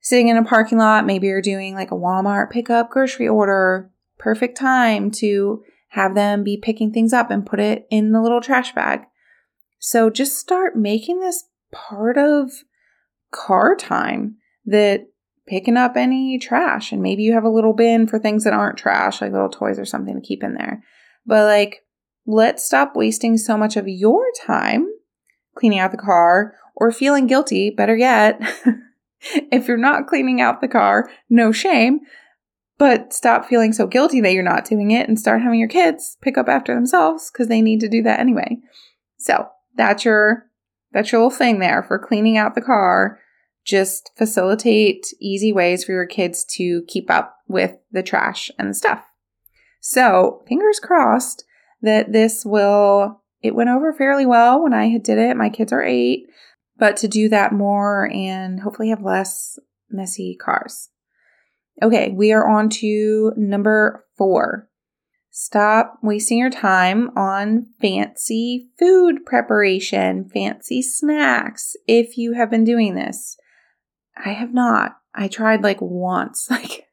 sitting 0.00 0.28
in 0.28 0.36
a 0.36 0.44
parking 0.44 0.78
lot, 0.78 1.06
maybe 1.06 1.26
you're 1.26 1.42
doing 1.42 1.74
like 1.74 1.90
a 1.90 1.96
Walmart 1.96 2.50
pickup 2.50 2.90
grocery 2.90 3.28
order, 3.28 3.90
perfect 4.18 4.56
time 4.56 5.10
to 5.10 5.62
have 5.88 6.14
them 6.14 6.44
be 6.44 6.58
picking 6.58 6.92
things 6.92 7.12
up 7.12 7.30
and 7.30 7.46
put 7.46 7.60
it 7.60 7.86
in 7.90 8.12
the 8.12 8.20
little 8.20 8.40
trash 8.40 8.74
bag. 8.74 9.00
So 9.78 10.10
just 10.10 10.38
start 10.38 10.76
making 10.76 11.20
this 11.20 11.44
part 11.72 12.18
of 12.18 12.50
car 13.30 13.74
time 13.74 14.36
that 14.66 15.06
picking 15.46 15.76
up 15.76 15.96
any 15.96 16.38
trash 16.38 16.92
and 16.92 17.02
maybe 17.02 17.22
you 17.22 17.32
have 17.32 17.44
a 17.44 17.48
little 17.48 17.72
bin 17.72 18.06
for 18.06 18.18
things 18.18 18.44
that 18.44 18.52
aren't 18.52 18.78
trash 18.78 19.20
like 19.20 19.32
little 19.32 19.48
toys 19.48 19.78
or 19.78 19.84
something 19.84 20.14
to 20.14 20.26
keep 20.26 20.42
in 20.42 20.54
there. 20.54 20.82
But 21.24 21.44
like 21.44 21.85
let's 22.26 22.64
stop 22.64 22.94
wasting 22.94 23.36
so 23.36 23.56
much 23.56 23.76
of 23.76 23.88
your 23.88 24.24
time 24.44 24.88
cleaning 25.56 25.78
out 25.78 25.90
the 25.90 25.96
car 25.96 26.54
or 26.76 26.92
feeling 26.92 27.26
guilty, 27.26 27.70
better 27.70 27.96
yet, 27.96 28.40
if 29.20 29.66
you're 29.66 29.76
not 29.76 30.06
cleaning 30.06 30.40
out 30.40 30.60
the 30.60 30.68
car, 30.68 31.10
no 31.28 31.50
shame, 31.50 32.00
but 32.78 33.12
stop 33.12 33.46
feeling 33.46 33.72
so 33.72 33.86
guilty 33.86 34.20
that 34.20 34.32
you're 34.32 34.42
not 34.42 34.66
doing 34.66 34.90
it 34.90 35.08
and 35.08 35.18
start 35.18 35.42
having 35.42 35.58
your 35.58 35.68
kids 35.68 36.18
pick 36.20 36.36
up 36.36 36.48
after 36.48 36.74
themselves 36.74 37.30
because 37.30 37.48
they 37.48 37.62
need 37.62 37.80
to 37.80 37.88
do 37.88 38.02
that 38.02 38.20
anyway. 38.20 38.58
So 39.18 39.48
that's 39.74 40.04
your 40.04 40.44
that's 40.92 41.10
your 41.10 41.22
little 41.22 41.36
thing 41.36 41.58
there 41.58 41.82
for 41.82 41.98
cleaning 41.98 42.36
out 42.36 42.54
the 42.54 42.60
car. 42.60 43.18
Just 43.64 44.12
facilitate 44.16 45.06
easy 45.20 45.52
ways 45.52 45.84
for 45.84 45.92
your 45.92 46.06
kids 46.06 46.44
to 46.56 46.82
keep 46.86 47.10
up 47.10 47.36
with 47.48 47.76
the 47.90 48.02
trash 48.02 48.50
and 48.58 48.70
the 48.70 48.74
stuff. 48.74 49.04
So 49.80 50.44
fingers 50.46 50.78
crossed 50.78 51.44
that 51.82 52.12
this 52.12 52.44
will 52.44 53.22
it 53.42 53.54
went 53.54 53.70
over 53.70 53.92
fairly 53.92 54.26
well 54.26 54.62
when 54.62 54.72
I 54.72 54.98
did 54.98 55.18
it. 55.18 55.36
My 55.36 55.50
kids 55.50 55.72
are 55.72 55.82
eight, 55.82 56.26
but 56.78 56.96
to 56.98 57.08
do 57.08 57.28
that 57.28 57.52
more 57.52 58.10
and 58.12 58.60
hopefully 58.60 58.88
have 58.88 59.02
less 59.02 59.58
messy 59.90 60.36
cars. 60.36 60.90
Okay, 61.82 62.10
we 62.10 62.32
are 62.32 62.48
on 62.48 62.70
to 62.70 63.32
number 63.36 64.04
four. 64.16 64.68
Stop 65.30 65.98
wasting 66.02 66.38
your 66.38 66.50
time 66.50 67.10
on 67.16 67.66
fancy 67.80 68.70
food 68.78 69.26
preparation, 69.26 70.30
fancy 70.30 70.80
snacks, 70.80 71.76
if 71.86 72.16
you 72.16 72.32
have 72.32 72.50
been 72.50 72.64
doing 72.64 72.94
this. 72.94 73.36
I 74.16 74.30
have 74.30 74.54
not. 74.54 74.96
I 75.14 75.28
tried 75.28 75.62
like 75.62 75.82
once, 75.82 76.48
like 76.50 76.86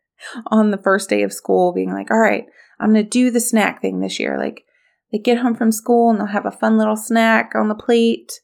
on 0.47 0.71
the 0.71 0.77
first 0.77 1.09
day 1.09 1.23
of 1.23 1.31
school, 1.31 1.71
being 1.71 1.93
like, 1.93 2.11
all 2.11 2.19
right, 2.19 2.45
I'm 2.79 2.91
going 2.91 3.05
to 3.05 3.09
do 3.09 3.31
the 3.31 3.39
snack 3.39 3.81
thing 3.81 4.01
this 4.01 4.19
year. 4.19 4.37
Like, 4.37 4.65
they 5.13 5.19
get 5.19 5.37
home 5.37 5.53
from 5.53 5.71
school 5.71 6.09
and 6.09 6.19
they'll 6.19 6.25
have 6.25 6.47
a 6.47 6.51
fun 6.51 6.77
little 6.77 6.97
snack 6.97 7.53
on 7.55 7.67
the 7.67 7.75
plate. 7.75 8.41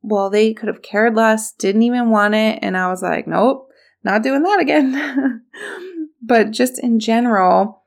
Well, 0.00 0.30
they 0.30 0.54
could 0.54 0.68
have 0.68 0.80
cared 0.80 1.14
less, 1.14 1.52
didn't 1.52 1.82
even 1.82 2.08
want 2.08 2.34
it. 2.34 2.58
And 2.62 2.78
I 2.78 2.88
was 2.88 3.02
like, 3.02 3.26
nope, 3.26 3.68
not 4.02 4.22
doing 4.22 4.42
that 4.42 4.58
again. 4.58 5.42
but 6.22 6.50
just 6.50 6.82
in 6.82 6.98
general, 6.98 7.84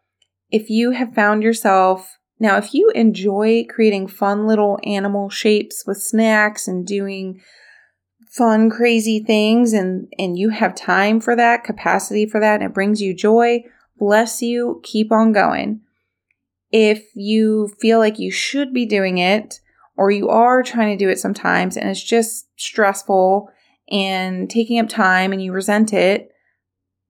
if 0.52 0.70
you 0.70 0.92
have 0.92 1.16
found 1.16 1.42
yourself 1.42 2.20
now, 2.40 2.58
if 2.58 2.74
you 2.74 2.92
enjoy 2.96 3.66
creating 3.70 4.08
fun 4.08 4.48
little 4.48 4.80
animal 4.84 5.30
shapes 5.30 5.84
with 5.86 6.02
snacks 6.02 6.68
and 6.68 6.86
doing 6.86 7.40
fun, 8.28 8.70
crazy 8.70 9.20
things, 9.20 9.74
and, 9.74 10.12
and 10.18 10.40
you 10.40 10.50
have 10.50 10.74
time 10.74 11.20
for 11.22 11.36
that, 11.36 11.64
capacity 11.64 12.26
for 12.26 12.40
that, 12.40 12.62
and 12.62 12.64
it 12.64 12.74
brings 12.74 13.00
you 13.00 13.16
joy, 13.16 13.64
bless 14.00 14.42
you, 14.42 14.80
keep 14.84 15.12
on 15.12 15.32
going. 15.32 15.82
If 16.72 17.04
you 17.16 17.70
feel 17.80 18.00
like 18.00 18.20
you 18.20 18.32
should 18.32 18.74
be 18.74 18.86
doing 18.86 19.18
it, 19.18 19.60
or 19.98 20.10
you 20.10 20.30
are 20.30 20.64
trying 20.64 20.98
to 20.98 21.04
do 21.06 21.10
it 21.10 21.20
sometimes 21.20 21.78
and 21.78 21.90
it's 21.90 22.02
just 22.02 22.48
stressful 22.58 23.50
and 23.90 24.50
taking 24.50 24.80
up 24.80 24.90
time 24.90 25.32
and 25.32 25.44
you 25.44 25.52
resent 25.52 25.94
it, 25.94 26.32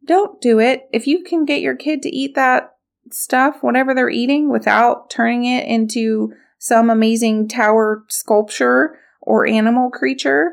don't 0.05 0.41
do 0.41 0.59
it. 0.59 0.89
If 0.91 1.07
you 1.07 1.23
can 1.23 1.45
get 1.45 1.61
your 1.61 1.75
kid 1.75 2.01
to 2.01 2.09
eat 2.09 2.35
that 2.35 2.75
stuff, 3.11 3.61
whatever 3.61 3.93
they're 3.93 4.09
eating, 4.09 4.51
without 4.51 5.09
turning 5.09 5.45
it 5.45 5.67
into 5.67 6.33
some 6.57 6.89
amazing 6.89 7.47
tower 7.47 8.03
sculpture 8.09 8.97
or 9.21 9.47
animal 9.47 9.89
creature, 9.89 10.51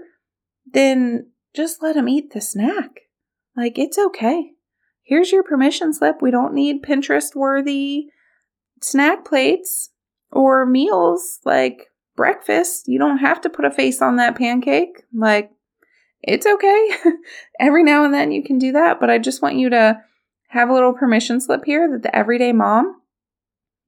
then 0.71 1.31
just 1.57 1.83
let 1.83 1.95
them 1.95 2.09
eat 2.09 2.33
the 2.33 2.41
snack. 2.41 3.01
Like, 3.57 3.79
it's 3.79 3.99
okay. 3.99 4.53
Here's 5.03 5.33
your 5.33 5.43
permission 5.43 5.93
slip. 5.95 6.21
We 6.21 6.31
don't 6.31 6.55
need 6.55 6.83
Pinterest 6.83 7.35
worthy 7.35 8.09
snack 8.81 9.25
plates 9.25 9.91
or 10.31 10.67
meals 10.67 11.41
like 11.45 11.89
breakfast. 12.17 12.89
You 12.89 12.99
don't 12.99 13.19
have 13.19 13.41
to 13.43 13.51
put 13.51 13.65
a 13.65 13.71
face 13.71 14.03
on 14.03 14.17
that 14.17 14.37
pancake. 14.37 15.05
Like, 15.15 15.51
it's 16.23 16.47
okay. 16.47 16.89
Every 17.61 17.85
now 17.85 18.05
and 18.05 18.13
then 18.13 18.33
you 18.33 18.43
can 18.43 18.59
do 18.59 18.73
that, 18.73 19.01
but 19.01 19.11
I 19.11 19.19
just 19.19 19.41
want 19.41 19.57
you 19.57 19.71
to 19.71 20.01
have 20.49 20.69
a 20.69 20.75
little 20.75 20.93
permission 20.93 21.41
slip 21.41 21.65
here 21.65 21.89
that 21.91 22.03
the 22.03 22.15
everyday 22.15 22.53
mom, 22.53 23.01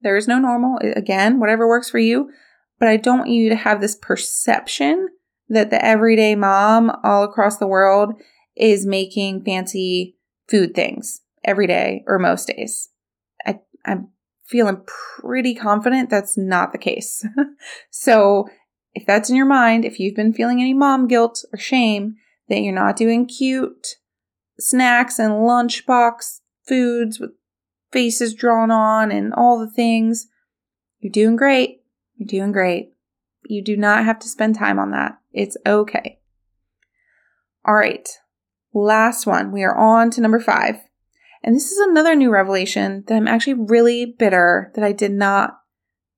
there 0.03 0.17
is 0.17 0.29
no 0.29 0.39
normal. 0.39 0.79
Again, 0.97 1.41
whatever 1.41 1.67
works 1.67 1.91
for 1.91 1.99
you, 1.99 2.31
but 2.79 2.89
I 2.89 2.97
don't 2.97 3.19
want 3.19 3.31
you 3.31 3.49
to 3.49 3.57
have 3.57 3.81
this 3.81 3.97
perception 3.97 5.09
that 5.49 5.71
the 5.71 5.85
everyday 5.85 6.37
mom 6.37 6.93
all 7.03 7.25
across 7.25 7.57
the 7.57 7.67
world 7.67 8.15
is 8.57 8.87
making 8.87 9.43
fancy 9.45 10.17
food 10.49 10.75
things 10.75 11.23
every 11.45 11.67
day 11.67 12.05
or 12.07 12.19
most 12.19 12.47
days. 12.47 12.91
I, 13.45 13.59
I'm 13.85 14.09
feeling 14.51 14.83
pretty 15.21 15.55
confident 15.55 16.11
that's 16.11 16.37
not 16.37 16.73
the 16.73 16.79
case. 16.79 17.25
so 17.91 18.49
if 18.95 19.07
that's 19.07 19.31
in 19.31 19.37
your 19.37 19.47
mind, 19.47 19.85
if 19.85 20.01
you've 20.01 20.17
been 20.17 20.33
feeling 20.33 20.61
any 20.61 20.75
mom 20.75 21.07
guilt 21.07 21.45
or 21.53 21.59
shame 21.59 22.17
that 22.49 22.61
you're 22.61 22.75
not 22.75 22.97
doing 22.97 23.27
cute 23.27 23.97
snacks 24.59 25.19
and 25.19 25.33
lunchbox 25.33 26.41
foods 26.67 27.21
with 27.21 27.31
faces 27.93 28.35
drawn 28.35 28.71
on 28.71 29.13
and 29.13 29.33
all 29.33 29.59
the 29.59 29.71
things, 29.71 30.27
you're 30.99 31.13
doing 31.13 31.37
great. 31.37 31.83
You're 32.17 32.27
doing 32.27 32.53
great. 32.53 32.93
You 33.45 33.63
do 33.63 33.77
not 33.77 34.05
have 34.05 34.19
to 34.21 34.29
spend 34.29 34.57
time 34.57 34.79
on 34.79 34.91
that. 34.91 35.19
It's 35.33 35.57
okay. 35.65 36.19
All 37.65 37.75
right. 37.75 38.09
Last 38.75 39.27
one. 39.27 39.53
We 39.53 39.63
are 39.63 39.77
on 39.77 40.11
to 40.11 40.21
number 40.21 40.41
five. 40.41 40.77
And 41.43 41.57
this 41.57 41.71
is 41.73 41.79
another 41.79 42.15
new 42.15 42.31
revelation 42.31 43.05
that 43.07 43.15
I'm 43.15 43.29
actually 43.29 43.55
really 43.55 44.15
bitter 44.19 44.71
that 44.75 44.85
I 44.85 44.93
did 44.93 45.13
not 45.13 45.59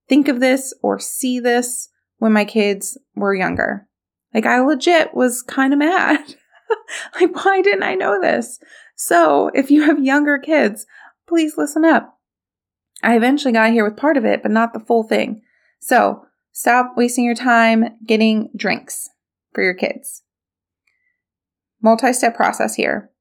think 0.08 0.28
of 0.28 0.40
this 0.40 0.74
or 0.82 0.98
see 0.98 1.38
this 1.38 1.88
when 2.18 2.32
my 2.32 2.44
kids 2.44 2.98
were 3.14 3.34
younger. 3.34 3.88
Like, 4.34 4.46
I 4.46 4.60
legit 4.60 5.14
was 5.14 5.42
kind 5.42 5.72
of 5.72 5.78
mad. 5.78 6.36
like, 7.20 7.44
why 7.44 7.62
didn't 7.62 7.82
I 7.82 7.94
know 7.94 8.20
this? 8.20 8.58
So, 8.96 9.50
if 9.54 9.70
you 9.70 9.82
have 9.82 10.02
younger 10.02 10.38
kids, 10.38 10.86
please 11.28 11.56
listen 11.56 11.84
up. 11.84 12.18
I 13.02 13.16
eventually 13.16 13.52
got 13.52 13.72
here 13.72 13.84
with 13.84 13.96
part 13.96 14.16
of 14.16 14.24
it, 14.24 14.42
but 14.42 14.52
not 14.52 14.72
the 14.72 14.80
full 14.80 15.02
thing. 15.04 15.42
So, 15.80 16.24
stop 16.52 16.94
wasting 16.96 17.24
your 17.24 17.34
time 17.34 17.96
getting 18.06 18.50
drinks 18.56 19.08
for 19.52 19.62
your 19.62 19.74
kids. 19.74 20.22
Multi 21.80 22.12
step 22.12 22.36
process 22.36 22.74
here. 22.74 23.11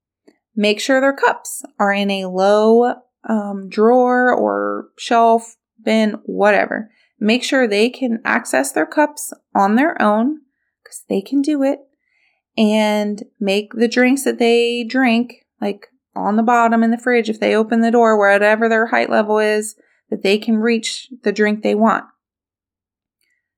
Make 0.55 0.79
sure 0.79 0.99
their 0.99 1.15
cups 1.15 1.63
are 1.79 1.93
in 1.93 2.11
a 2.11 2.25
low 2.25 2.95
um, 3.27 3.69
drawer 3.69 4.33
or 4.33 4.89
shelf, 4.97 5.55
bin, 5.83 6.19
whatever. 6.25 6.91
Make 7.19 7.43
sure 7.43 7.67
they 7.67 7.89
can 7.89 8.19
access 8.25 8.71
their 8.71 8.85
cups 8.85 9.31
on 9.55 9.75
their 9.75 10.01
own 10.01 10.41
because 10.83 11.03
they 11.07 11.21
can 11.21 11.41
do 11.41 11.63
it 11.63 11.79
and 12.57 13.23
make 13.39 13.73
the 13.73 13.87
drinks 13.87 14.23
that 14.23 14.39
they 14.39 14.83
drink, 14.83 15.45
like 15.61 15.87
on 16.15 16.35
the 16.35 16.43
bottom 16.43 16.83
in 16.83 16.91
the 16.91 16.97
fridge, 16.97 17.29
if 17.29 17.39
they 17.39 17.55
open 17.55 17.81
the 17.81 17.91
door, 17.91 18.17
whatever 18.17 18.67
their 18.67 18.87
height 18.87 19.09
level 19.09 19.39
is, 19.39 19.75
that 20.09 20.23
they 20.23 20.37
can 20.37 20.57
reach 20.57 21.07
the 21.23 21.31
drink 21.31 21.63
they 21.63 21.75
want. 21.75 22.05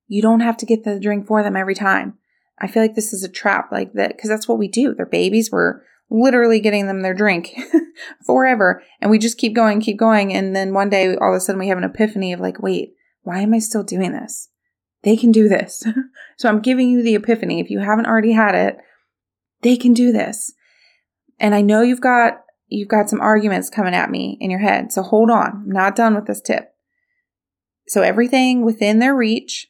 You 0.07 0.21
don't 0.21 0.41
have 0.41 0.57
to 0.57 0.65
get 0.65 0.83
the 0.83 0.99
drink 0.99 1.25
for 1.25 1.41
them 1.41 1.55
every 1.55 1.73
time. 1.73 2.19
I 2.59 2.67
feel 2.67 2.83
like 2.83 2.95
this 2.95 3.13
is 3.13 3.23
a 3.23 3.29
trap 3.29 3.71
like 3.71 3.93
that 3.93 4.15
because 4.15 4.29
that's 4.29 4.47
what 4.47 4.59
we 4.59 4.67
do. 4.67 4.93
They're 4.93 5.07
babies. 5.07 5.51
We're 5.51 5.81
literally 6.09 6.59
getting 6.59 6.87
them 6.87 7.01
their 7.01 7.13
drink 7.13 7.53
forever. 8.25 8.83
And 9.01 9.09
we 9.09 9.17
just 9.17 9.37
keep 9.37 9.53
going, 9.53 9.81
keep 9.81 9.97
going. 9.97 10.33
And 10.33 10.55
then 10.55 10.73
one 10.73 10.89
day, 10.89 11.15
all 11.15 11.33
of 11.33 11.37
a 11.37 11.39
sudden, 11.39 11.59
we 11.59 11.69
have 11.69 11.77
an 11.77 11.83
epiphany 11.83 12.33
of 12.33 12.39
like, 12.39 12.61
wait, 12.61 12.93
why 13.23 13.39
am 13.39 13.53
I 13.53 13.59
still 13.59 13.83
doing 13.83 14.11
this? 14.11 14.49
They 15.03 15.17
can 15.17 15.31
do 15.31 15.49
this. 15.49 15.85
so 16.37 16.49
I'm 16.49 16.61
giving 16.61 16.89
you 16.89 17.01
the 17.01 17.15
epiphany. 17.15 17.59
If 17.59 17.69
you 17.69 17.79
haven't 17.79 18.05
already 18.05 18.33
had 18.33 18.55
it, 18.55 18.77
they 19.61 19.77
can 19.77 19.93
do 19.93 20.11
this. 20.11 20.53
And 21.39 21.55
I 21.55 21.61
know 21.61 21.81
you've 21.81 22.01
got 22.01 22.39
you've 22.67 22.89
got 22.89 23.09
some 23.09 23.21
arguments 23.21 23.69
coming 23.69 23.93
at 23.93 24.09
me 24.09 24.37
in 24.39 24.49
your 24.49 24.59
head. 24.59 24.91
So 24.91 25.03
hold 25.03 25.29
on. 25.29 25.63
I'm 25.65 25.71
not 25.71 25.95
done 25.95 26.15
with 26.15 26.25
this 26.25 26.41
tip. 26.41 26.73
So 27.87 28.01
everything 28.01 28.63
within 28.63 28.99
their 28.99 29.15
reach. 29.15 29.67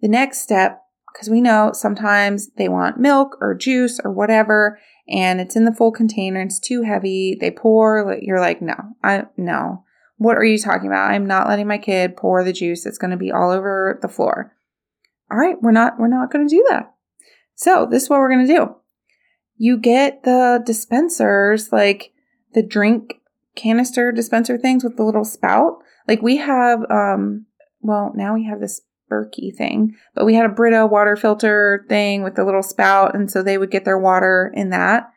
The 0.00 0.08
next 0.08 0.40
step, 0.40 0.82
because 1.12 1.28
we 1.28 1.40
know 1.40 1.70
sometimes 1.72 2.50
they 2.56 2.68
want 2.68 2.98
milk 2.98 3.36
or 3.40 3.54
juice 3.54 4.00
or 4.02 4.12
whatever, 4.12 4.78
and 5.08 5.40
it's 5.40 5.56
in 5.56 5.64
the 5.64 5.74
full 5.74 5.92
container, 5.92 6.40
it's 6.40 6.60
too 6.60 6.82
heavy. 6.82 7.36
They 7.40 7.50
pour, 7.50 8.18
you're 8.20 8.40
like, 8.40 8.62
no, 8.62 8.76
I 9.02 9.24
no. 9.36 9.84
What 10.16 10.36
are 10.36 10.44
you 10.44 10.58
talking 10.58 10.86
about? 10.86 11.10
I'm 11.10 11.26
not 11.26 11.48
letting 11.48 11.66
my 11.66 11.78
kid 11.78 12.16
pour 12.16 12.44
the 12.44 12.52
juice. 12.52 12.86
It's 12.86 12.98
going 12.98 13.10
to 13.10 13.16
be 13.16 13.32
all 13.32 13.50
over 13.50 13.98
the 14.02 14.08
floor. 14.08 14.54
All 15.30 15.38
right, 15.38 15.56
we're 15.60 15.72
not 15.72 15.98
we're 15.98 16.08
not 16.08 16.30
going 16.30 16.46
to 16.46 16.54
do 16.54 16.64
that. 16.70 16.94
So, 17.54 17.86
this 17.90 18.04
is 18.04 18.10
what 18.10 18.20
we're 18.20 18.30
going 18.30 18.46
to 18.46 18.54
do. 18.54 18.76
You 19.56 19.78
get 19.78 20.22
the 20.24 20.62
dispensers 20.64 21.72
like 21.72 22.12
the 22.54 22.62
drink 22.62 23.14
canister 23.54 24.12
dispenser 24.12 24.58
things 24.58 24.84
with 24.84 24.96
the 24.96 25.04
little 25.04 25.24
spout. 25.24 25.78
Like 26.08 26.22
we 26.22 26.38
have 26.38 26.80
um 26.90 27.46
well, 27.80 28.12
now 28.14 28.34
we 28.34 28.44
have 28.44 28.60
this 28.60 28.80
Berkey 29.12 29.54
thing, 29.54 29.94
but 30.14 30.24
we 30.24 30.34
had 30.34 30.46
a 30.46 30.54
Brita 30.54 30.86
water 30.86 31.16
filter 31.16 31.84
thing 31.88 32.22
with 32.22 32.34
the 32.34 32.44
little 32.44 32.62
spout 32.62 33.14
and 33.14 33.30
so 33.30 33.42
they 33.42 33.58
would 33.58 33.70
get 33.70 33.84
their 33.84 33.98
water 33.98 34.50
in 34.54 34.70
that. 34.70 35.10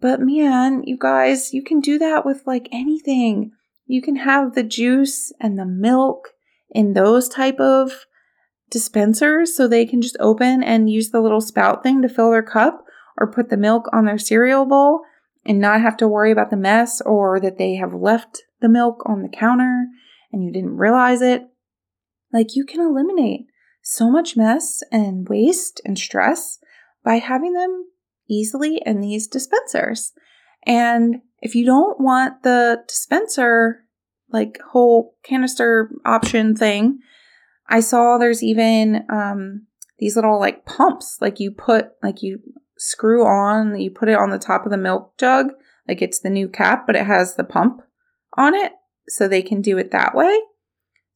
But 0.00 0.20
man, 0.20 0.82
you 0.84 0.96
guys, 0.98 1.52
you 1.52 1.62
can 1.62 1.80
do 1.80 1.98
that 1.98 2.24
with 2.24 2.42
like 2.46 2.68
anything. 2.72 3.52
You 3.86 4.02
can 4.02 4.16
have 4.16 4.54
the 4.54 4.62
juice 4.62 5.32
and 5.40 5.58
the 5.58 5.66
milk 5.66 6.28
in 6.70 6.92
those 6.92 7.28
type 7.28 7.60
of 7.60 8.06
dispensers 8.70 9.56
so 9.56 9.68
they 9.68 9.86
can 9.86 10.02
just 10.02 10.16
open 10.18 10.62
and 10.62 10.90
use 10.90 11.10
the 11.10 11.20
little 11.20 11.40
spout 11.40 11.82
thing 11.82 12.02
to 12.02 12.08
fill 12.08 12.30
their 12.30 12.42
cup 12.42 12.84
or 13.18 13.30
put 13.30 13.48
the 13.48 13.56
milk 13.56 13.88
on 13.92 14.04
their 14.04 14.18
cereal 14.18 14.66
bowl 14.66 15.02
and 15.44 15.60
not 15.60 15.80
have 15.80 15.96
to 15.98 16.08
worry 16.08 16.32
about 16.32 16.50
the 16.50 16.56
mess 16.56 17.00
or 17.02 17.40
that 17.40 17.58
they 17.58 17.74
have 17.74 17.94
left 17.94 18.42
the 18.60 18.68
milk 18.68 19.02
on 19.06 19.22
the 19.22 19.28
counter 19.28 19.86
and 20.32 20.42
you 20.42 20.52
didn't 20.52 20.76
realize 20.76 21.22
it. 21.22 21.48
Like 22.36 22.54
you 22.54 22.66
can 22.66 22.82
eliminate 22.82 23.46
so 23.80 24.10
much 24.10 24.36
mess 24.36 24.82
and 24.92 25.26
waste 25.26 25.80
and 25.86 25.98
stress 25.98 26.58
by 27.02 27.14
having 27.14 27.54
them 27.54 27.86
easily 28.28 28.82
in 28.84 29.00
these 29.00 29.26
dispensers. 29.26 30.12
And 30.66 31.22
if 31.40 31.54
you 31.54 31.64
don't 31.64 31.98
want 31.98 32.42
the 32.42 32.82
dispenser, 32.86 33.86
like 34.30 34.58
whole 34.70 35.16
canister 35.22 35.90
option 36.04 36.54
thing, 36.54 36.98
I 37.70 37.80
saw 37.80 38.18
there's 38.18 38.42
even 38.42 39.06
um, 39.08 39.66
these 39.98 40.14
little 40.14 40.38
like 40.38 40.66
pumps, 40.66 41.16
like 41.22 41.40
you 41.40 41.50
put, 41.50 41.86
like 42.02 42.22
you 42.22 42.40
screw 42.76 43.24
on, 43.24 43.80
you 43.80 43.90
put 43.90 44.10
it 44.10 44.18
on 44.18 44.28
the 44.28 44.38
top 44.38 44.66
of 44.66 44.70
the 44.70 44.76
milk 44.76 45.16
jug, 45.16 45.52
like 45.88 46.02
it's 46.02 46.20
the 46.20 46.28
new 46.28 46.48
cap, 46.48 46.86
but 46.86 46.96
it 46.96 47.06
has 47.06 47.36
the 47.36 47.44
pump 47.44 47.80
on 48.36 48.54
it, 48.54 48.72
so 49.08 49.26
they 49.26 49.40
can 49.40 49.62
do 49.62 49.78
it 49.78 49.90
that 49.92 50.14
way. 50.14 50.38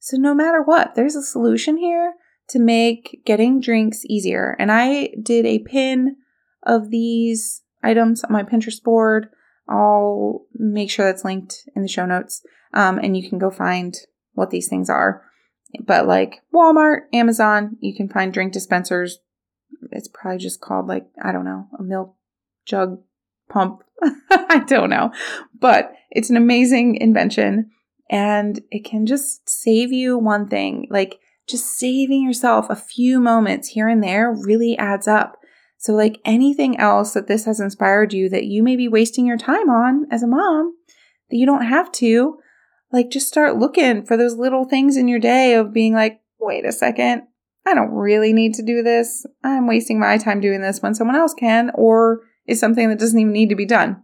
So 0.01 0.17
no 0.17 0.33
matter 0.33 0.63
what, 0.63 0.95
there's 0.95 1.15
a 1.15 1.21
solution 1.21 1.77
here 1.77 2.15
to 2.49 2.57
make 2.57 3.21
getting 3.23 3.61
drinks 3.61 4.03
easier. 4.05 4.55
And 4.57 4.71
I 4.71 5.13
did 5.21 5.45
a 5.45 5.59
pin 5.59 6.15
of 6.63 6.89
these 6.89 7.61
items 7.83 8.23
on 8.23 8.33
my 8.33 8.41
Pinterest 8.41 8.81
board. 8.81 9.29
I'll 9.69 10.41
make 10.55 10.89
sure 10.89 11.05
that's 11.05 11.23
linked 11.23 11.69
in 11.75 11.83
the 11.83 11.87
show 11.87 12.07
notes. 12.07 12.41
Um, 12.73 12.97
and 12.97 13.15
you 13.15 13.29
can 13.29 13.37
go 13.37 13.51
find 13.51 13.95
what 14.33 14.49
these 14.49 14.67
things 14.67 14.89
are. 14.89 15.23
But 15.85 16.07
like 16.07 16.41
Walmart, 16.51 17.01
Amazon, 17.13 17.77
you 17.79 17.95
can 17.95 18.09
find 18.09 18.33
drink 18.33 18.53
dispensers. 18.53 19.19
It's 19.91 20.09
probably 20.11 20.39
just 20.39 20.61
called 20.61 20.87
like, 20.87 21.05
I 21.23 21.31
don't 21.31 21.45
know, 21.45 21.67
a 21.77 21.83
milk 21.83 22.15
jug 22.65 23.03
pump. 23.49 23.83
I 24.31 24.63
don't 24.65 24.89
know. 24.89 25.11
But 25.59 25.93
it's 26.09 26.31
an 26.31 26.37
amazing 26.37 26.95
invention 26.95 27.69
and 28.11 28.59
it 28.69 28.83
can 28.83 29.05
just 29.05 29.49
save 29.49 29.93
you 29.93 30.17
one 30.17 30.49
thing. 30.49 30.85
Like 30.91 31.19
just 31.47 31.77
saving 31.77 32.23
yourself 32.23 32.69
a 32.69 32.75
few 32.75 33.19
moments 33.21 33.69
here 33.69 33.87
and 33.87 34.03
there 34.03 34.31
really 34.31 34.77
adds 34.77 35.07
up. 35.07 35.37
So, 35.77 35.93
like 35.93 36.19
anything 36.25 36.77
else 36.77 37.13
that 37.13 37.27
this 37.27 37.45
has 37.45 37.59
inspired 37.59 38.13
you 38.13 38.29
that 38.29 38.45
you 38.45 38.61
may 38.61 38.75
be 38.75 38.87
wasting 38.87 39.25
your 39.25 39.37
time 39.37 39.69
on 39.69 40.05
as 40.11 40.21
a 40.21 40.27
mom, 40.27 40.75
that 41.31 41.37
you 41.37 41.45
don't 41.45 41.65
have 41.65 41.91
to, 41.93 42.37
like 42.91 43.09
just 43.09 43.27
start 43.27 43.57
looking 43.57 44.05
for 44.05 44.15
those 44.15 44.35
little 44.35 44.65
things 44.65 44.97
in 44.97 45.07
your 45.07 45.19
day 45.19 45.55
of 45.55 45.73
being 45.73 45.93
like, 45.93 46.21
wait 46.39 46.65
a 46.65 46.71
second, 46.71 47.23
I 47.65 47.73
don't 47.73 47.91
really 47.91 48.33
need 48.33 48.53
to 48.55 48.63
do 48.63 48.83
this. 48.83 49.25
I'm 49.43 49.67
wasting 49.67 49.99
my 49.99 50.17
time 50.17 50.41
doing 50.41 50.61
this 50.61 50.81
when 50.81 50.93
someone 50.93 51.15
else 51.15 51.33
can, 51.33 51.71
or 51.73 52.21
is 52.45 52.59
something 52.59 52.89
that 52.89 52.99
doesn't 52.99 53.19
even 53.19 53.33
need 53.33 53.49
to 53.49 53.55
be 53.55 53.65
done. 53.65 54.03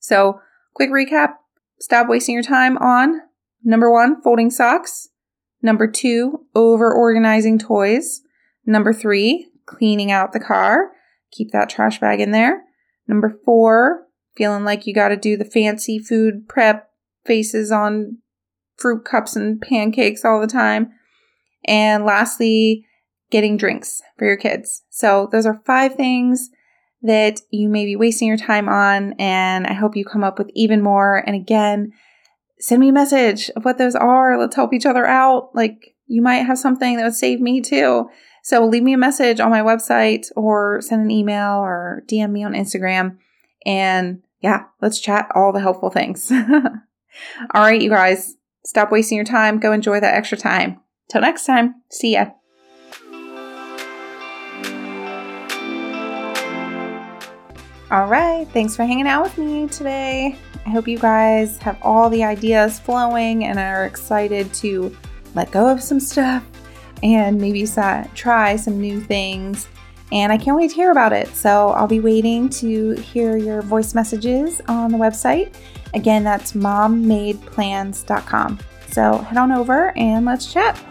So, 0.00 0.40
quick 0.74 0.90
recap 0.90 1.34
stop 1.82 2.08
wasting 2.08 2.34
your 2.34 2.44
time 2.44 2.78
on 2.78 3.20
number 3.64 3.90
one, 3.90 4.22
folding 4.22 4.50
socks. 4.50 5.08
Number 5.60 5.86
two, 5.86 6.46
over 6.54 6.92
organizing 6.92 7.58
toys. 7.58 8.22
Number 8.64 8.92
three, 8.92 9.48
cleaning 9.66 10.10
out 10.10 10.32
the 10.32 10.40
car. 10.40 10.92
Keep 11.32 11.50
that 11.52 11.68
trash 11.68 12.00
bag 12.00 12.20
in 12.20 12.30
there. 12.30 12.62
Number 13.08 13.36
four, 13.44 14.06
feeling 14.36 14.64
like 14.64 14.86
you 14.86 14.94
got 14.94 15.08
to 15.08 15.16
do 15.16 15.36
the 15.36 15.44
fancy 15.44 15.98
food 15.98 16.48
prep 16.48 16.88
faces 17.24 17.72
on 17.72 18.18
fruit 18.76 19.04
cups 19.04 19.36
and 19.36 19.60
pancakes 19.60 20.24
all 20.24 20.40
the 20.40 20.46
time. 20.46 20.90
And 21.64 22.04
lastly, 22.04 22.86
getting 23.30 23.56
drinks 23.56 24.02
for 24.18 24.26
your 24.26 24.36
kids. 24.36 24.82
So 24.90 25.28
those 25.32 25.46
are 25.46 25.62
five 25.64 25.94
things 25.94 26.50
that 27.02 27.40
you 27.50 27.68
may 27.68 27.84
be 27.84 27.96
wasting 27.96 28.28
your 28.28 28.36
time 28.36 28.68
on. 28.68 29.14
And 29.18 29.66
I 29.66 29.74
hope 29.74 29.96
you 29.96 30.04
come 30.04 30.24
up 30.24 30.38
with 30.38 30.50
even 30.54 30.82
more. 30.82 31.18
And 31.18 31.34
again, 31.34 31.92
send 32.60 32.80
me 32.80 32.88
a 32.88 32.92
message 32.92 33.50
of 33.56 33.64
what 33.64 33.78
those 33.78 33.94
are. 33.94 34.38
Let's 34.38 34.56
help 34.56 34.72
each 34.72 34.86
other 34.86 35.04
out. 35.04 35.50
Like 35.54 35.94
you 36.06 36.22
might 36.22 36.46
have 36.46 36.58
something 36.58 36.96
that 36.96 37.04
would 37.04 37.14
save 37.14 37.40
me 37.40 37.60
too. 37.60 38.08
So 38.44 38.66
leave 38.66 38.82
me 38.82 38.92
a 38.92 38.98
message 38.98 39.40
on 39.40 39.50
my 39.50 39.60
website 39.60 40.26
or 40.36 40.80
send 40.80 41.02
an 41.02 41.10
email 41.10 41.58
or 41.58 42.02
DM 42.10 42.30
me 42.30 42.44
on 42.44 42.52
Instagram. 42.52 43.18
And 43.64 44.22
yeah, 44.40 44.64
let's 44.80 45.00
chat 45.00 45.30
all 45.34 45.52
the 45.52 45.60
helpful 45.60 45.90
things. 45.90 46.30
all 47.54 47.62
right, 47.62 47.80
you 47.80 47.90
guys, 47.90 48.34
stop 48.64 48.90
wasting 48.90 49.16
your 49.16 49.24
time. 49.24 49.60
Go 49.60 49.72
enjoy 49.72 50.00
that 50.00 50.14
extra 50.14 50.38
time. 50.38 50.80
Till 51.10 51.20
next 51.20 51.46
time, 51.46 51.76
see 51.90 52.14
ya. 52.14 52.30
All 57.92 58.06
right, 58.06 58.48
thanks 58.48 58.74
for 58.74 58.84
hanging 58.86 59.06
out 59.06 59.22
with 59.22 59.36
me 59.36 59.68
today. 59.68 60.34
I 60.64 60.70
hope 60.70 60.88
you 60.88 60.98
guys 60.98 61.58
have 61.58 61.76
all 61.82 62.08
the 62.08 62.24
ideas 62.24 62.80
flowing 62.80 63.44
and 63.44 63.58
are 63.58 63.84
excited 63.84 64.54
to 64.54 64.96
let 65.34 65.50
go 65.50 65.68
of 65.68 65.82
some 65.82 66.00
stuff 66.00 66.42
and 67.02 67.38
maybe 67.38 67.66
try 68.14 68.56
some 68.56 68.80
new 68.80 68.98
things. 68.98 69.68
And 70.10 70.32
I 70.32 70.38
can't 70.38 70.56
wait 70.56 70.70
to 70.70 70.74
hear 70.74 70.90
about 70.90 71.12
it. 71.12 71.36
So 71.36 71.68
I'll 71.72 71.86
be 71.86 72.00
waiting 72.00 72.48
to 72.48 72.92
hear 72.92 73.36
your 73.36 73.60
voice 73.60 73.94
messages 73.94 74.62
on 74.68 74.90
the 74.90 74.96
website. 74.96 75.54
Again, 75.92 76.24
that's 76.24 76.52
mommadeplans.com. 76.52 78.58
So 78.90 79.18
head 79.18 79.36
on 79.36 79.52
over 79.52 79.94
and 79.98 80.24
let's 80.24 80.50
chat. 80.50 80.82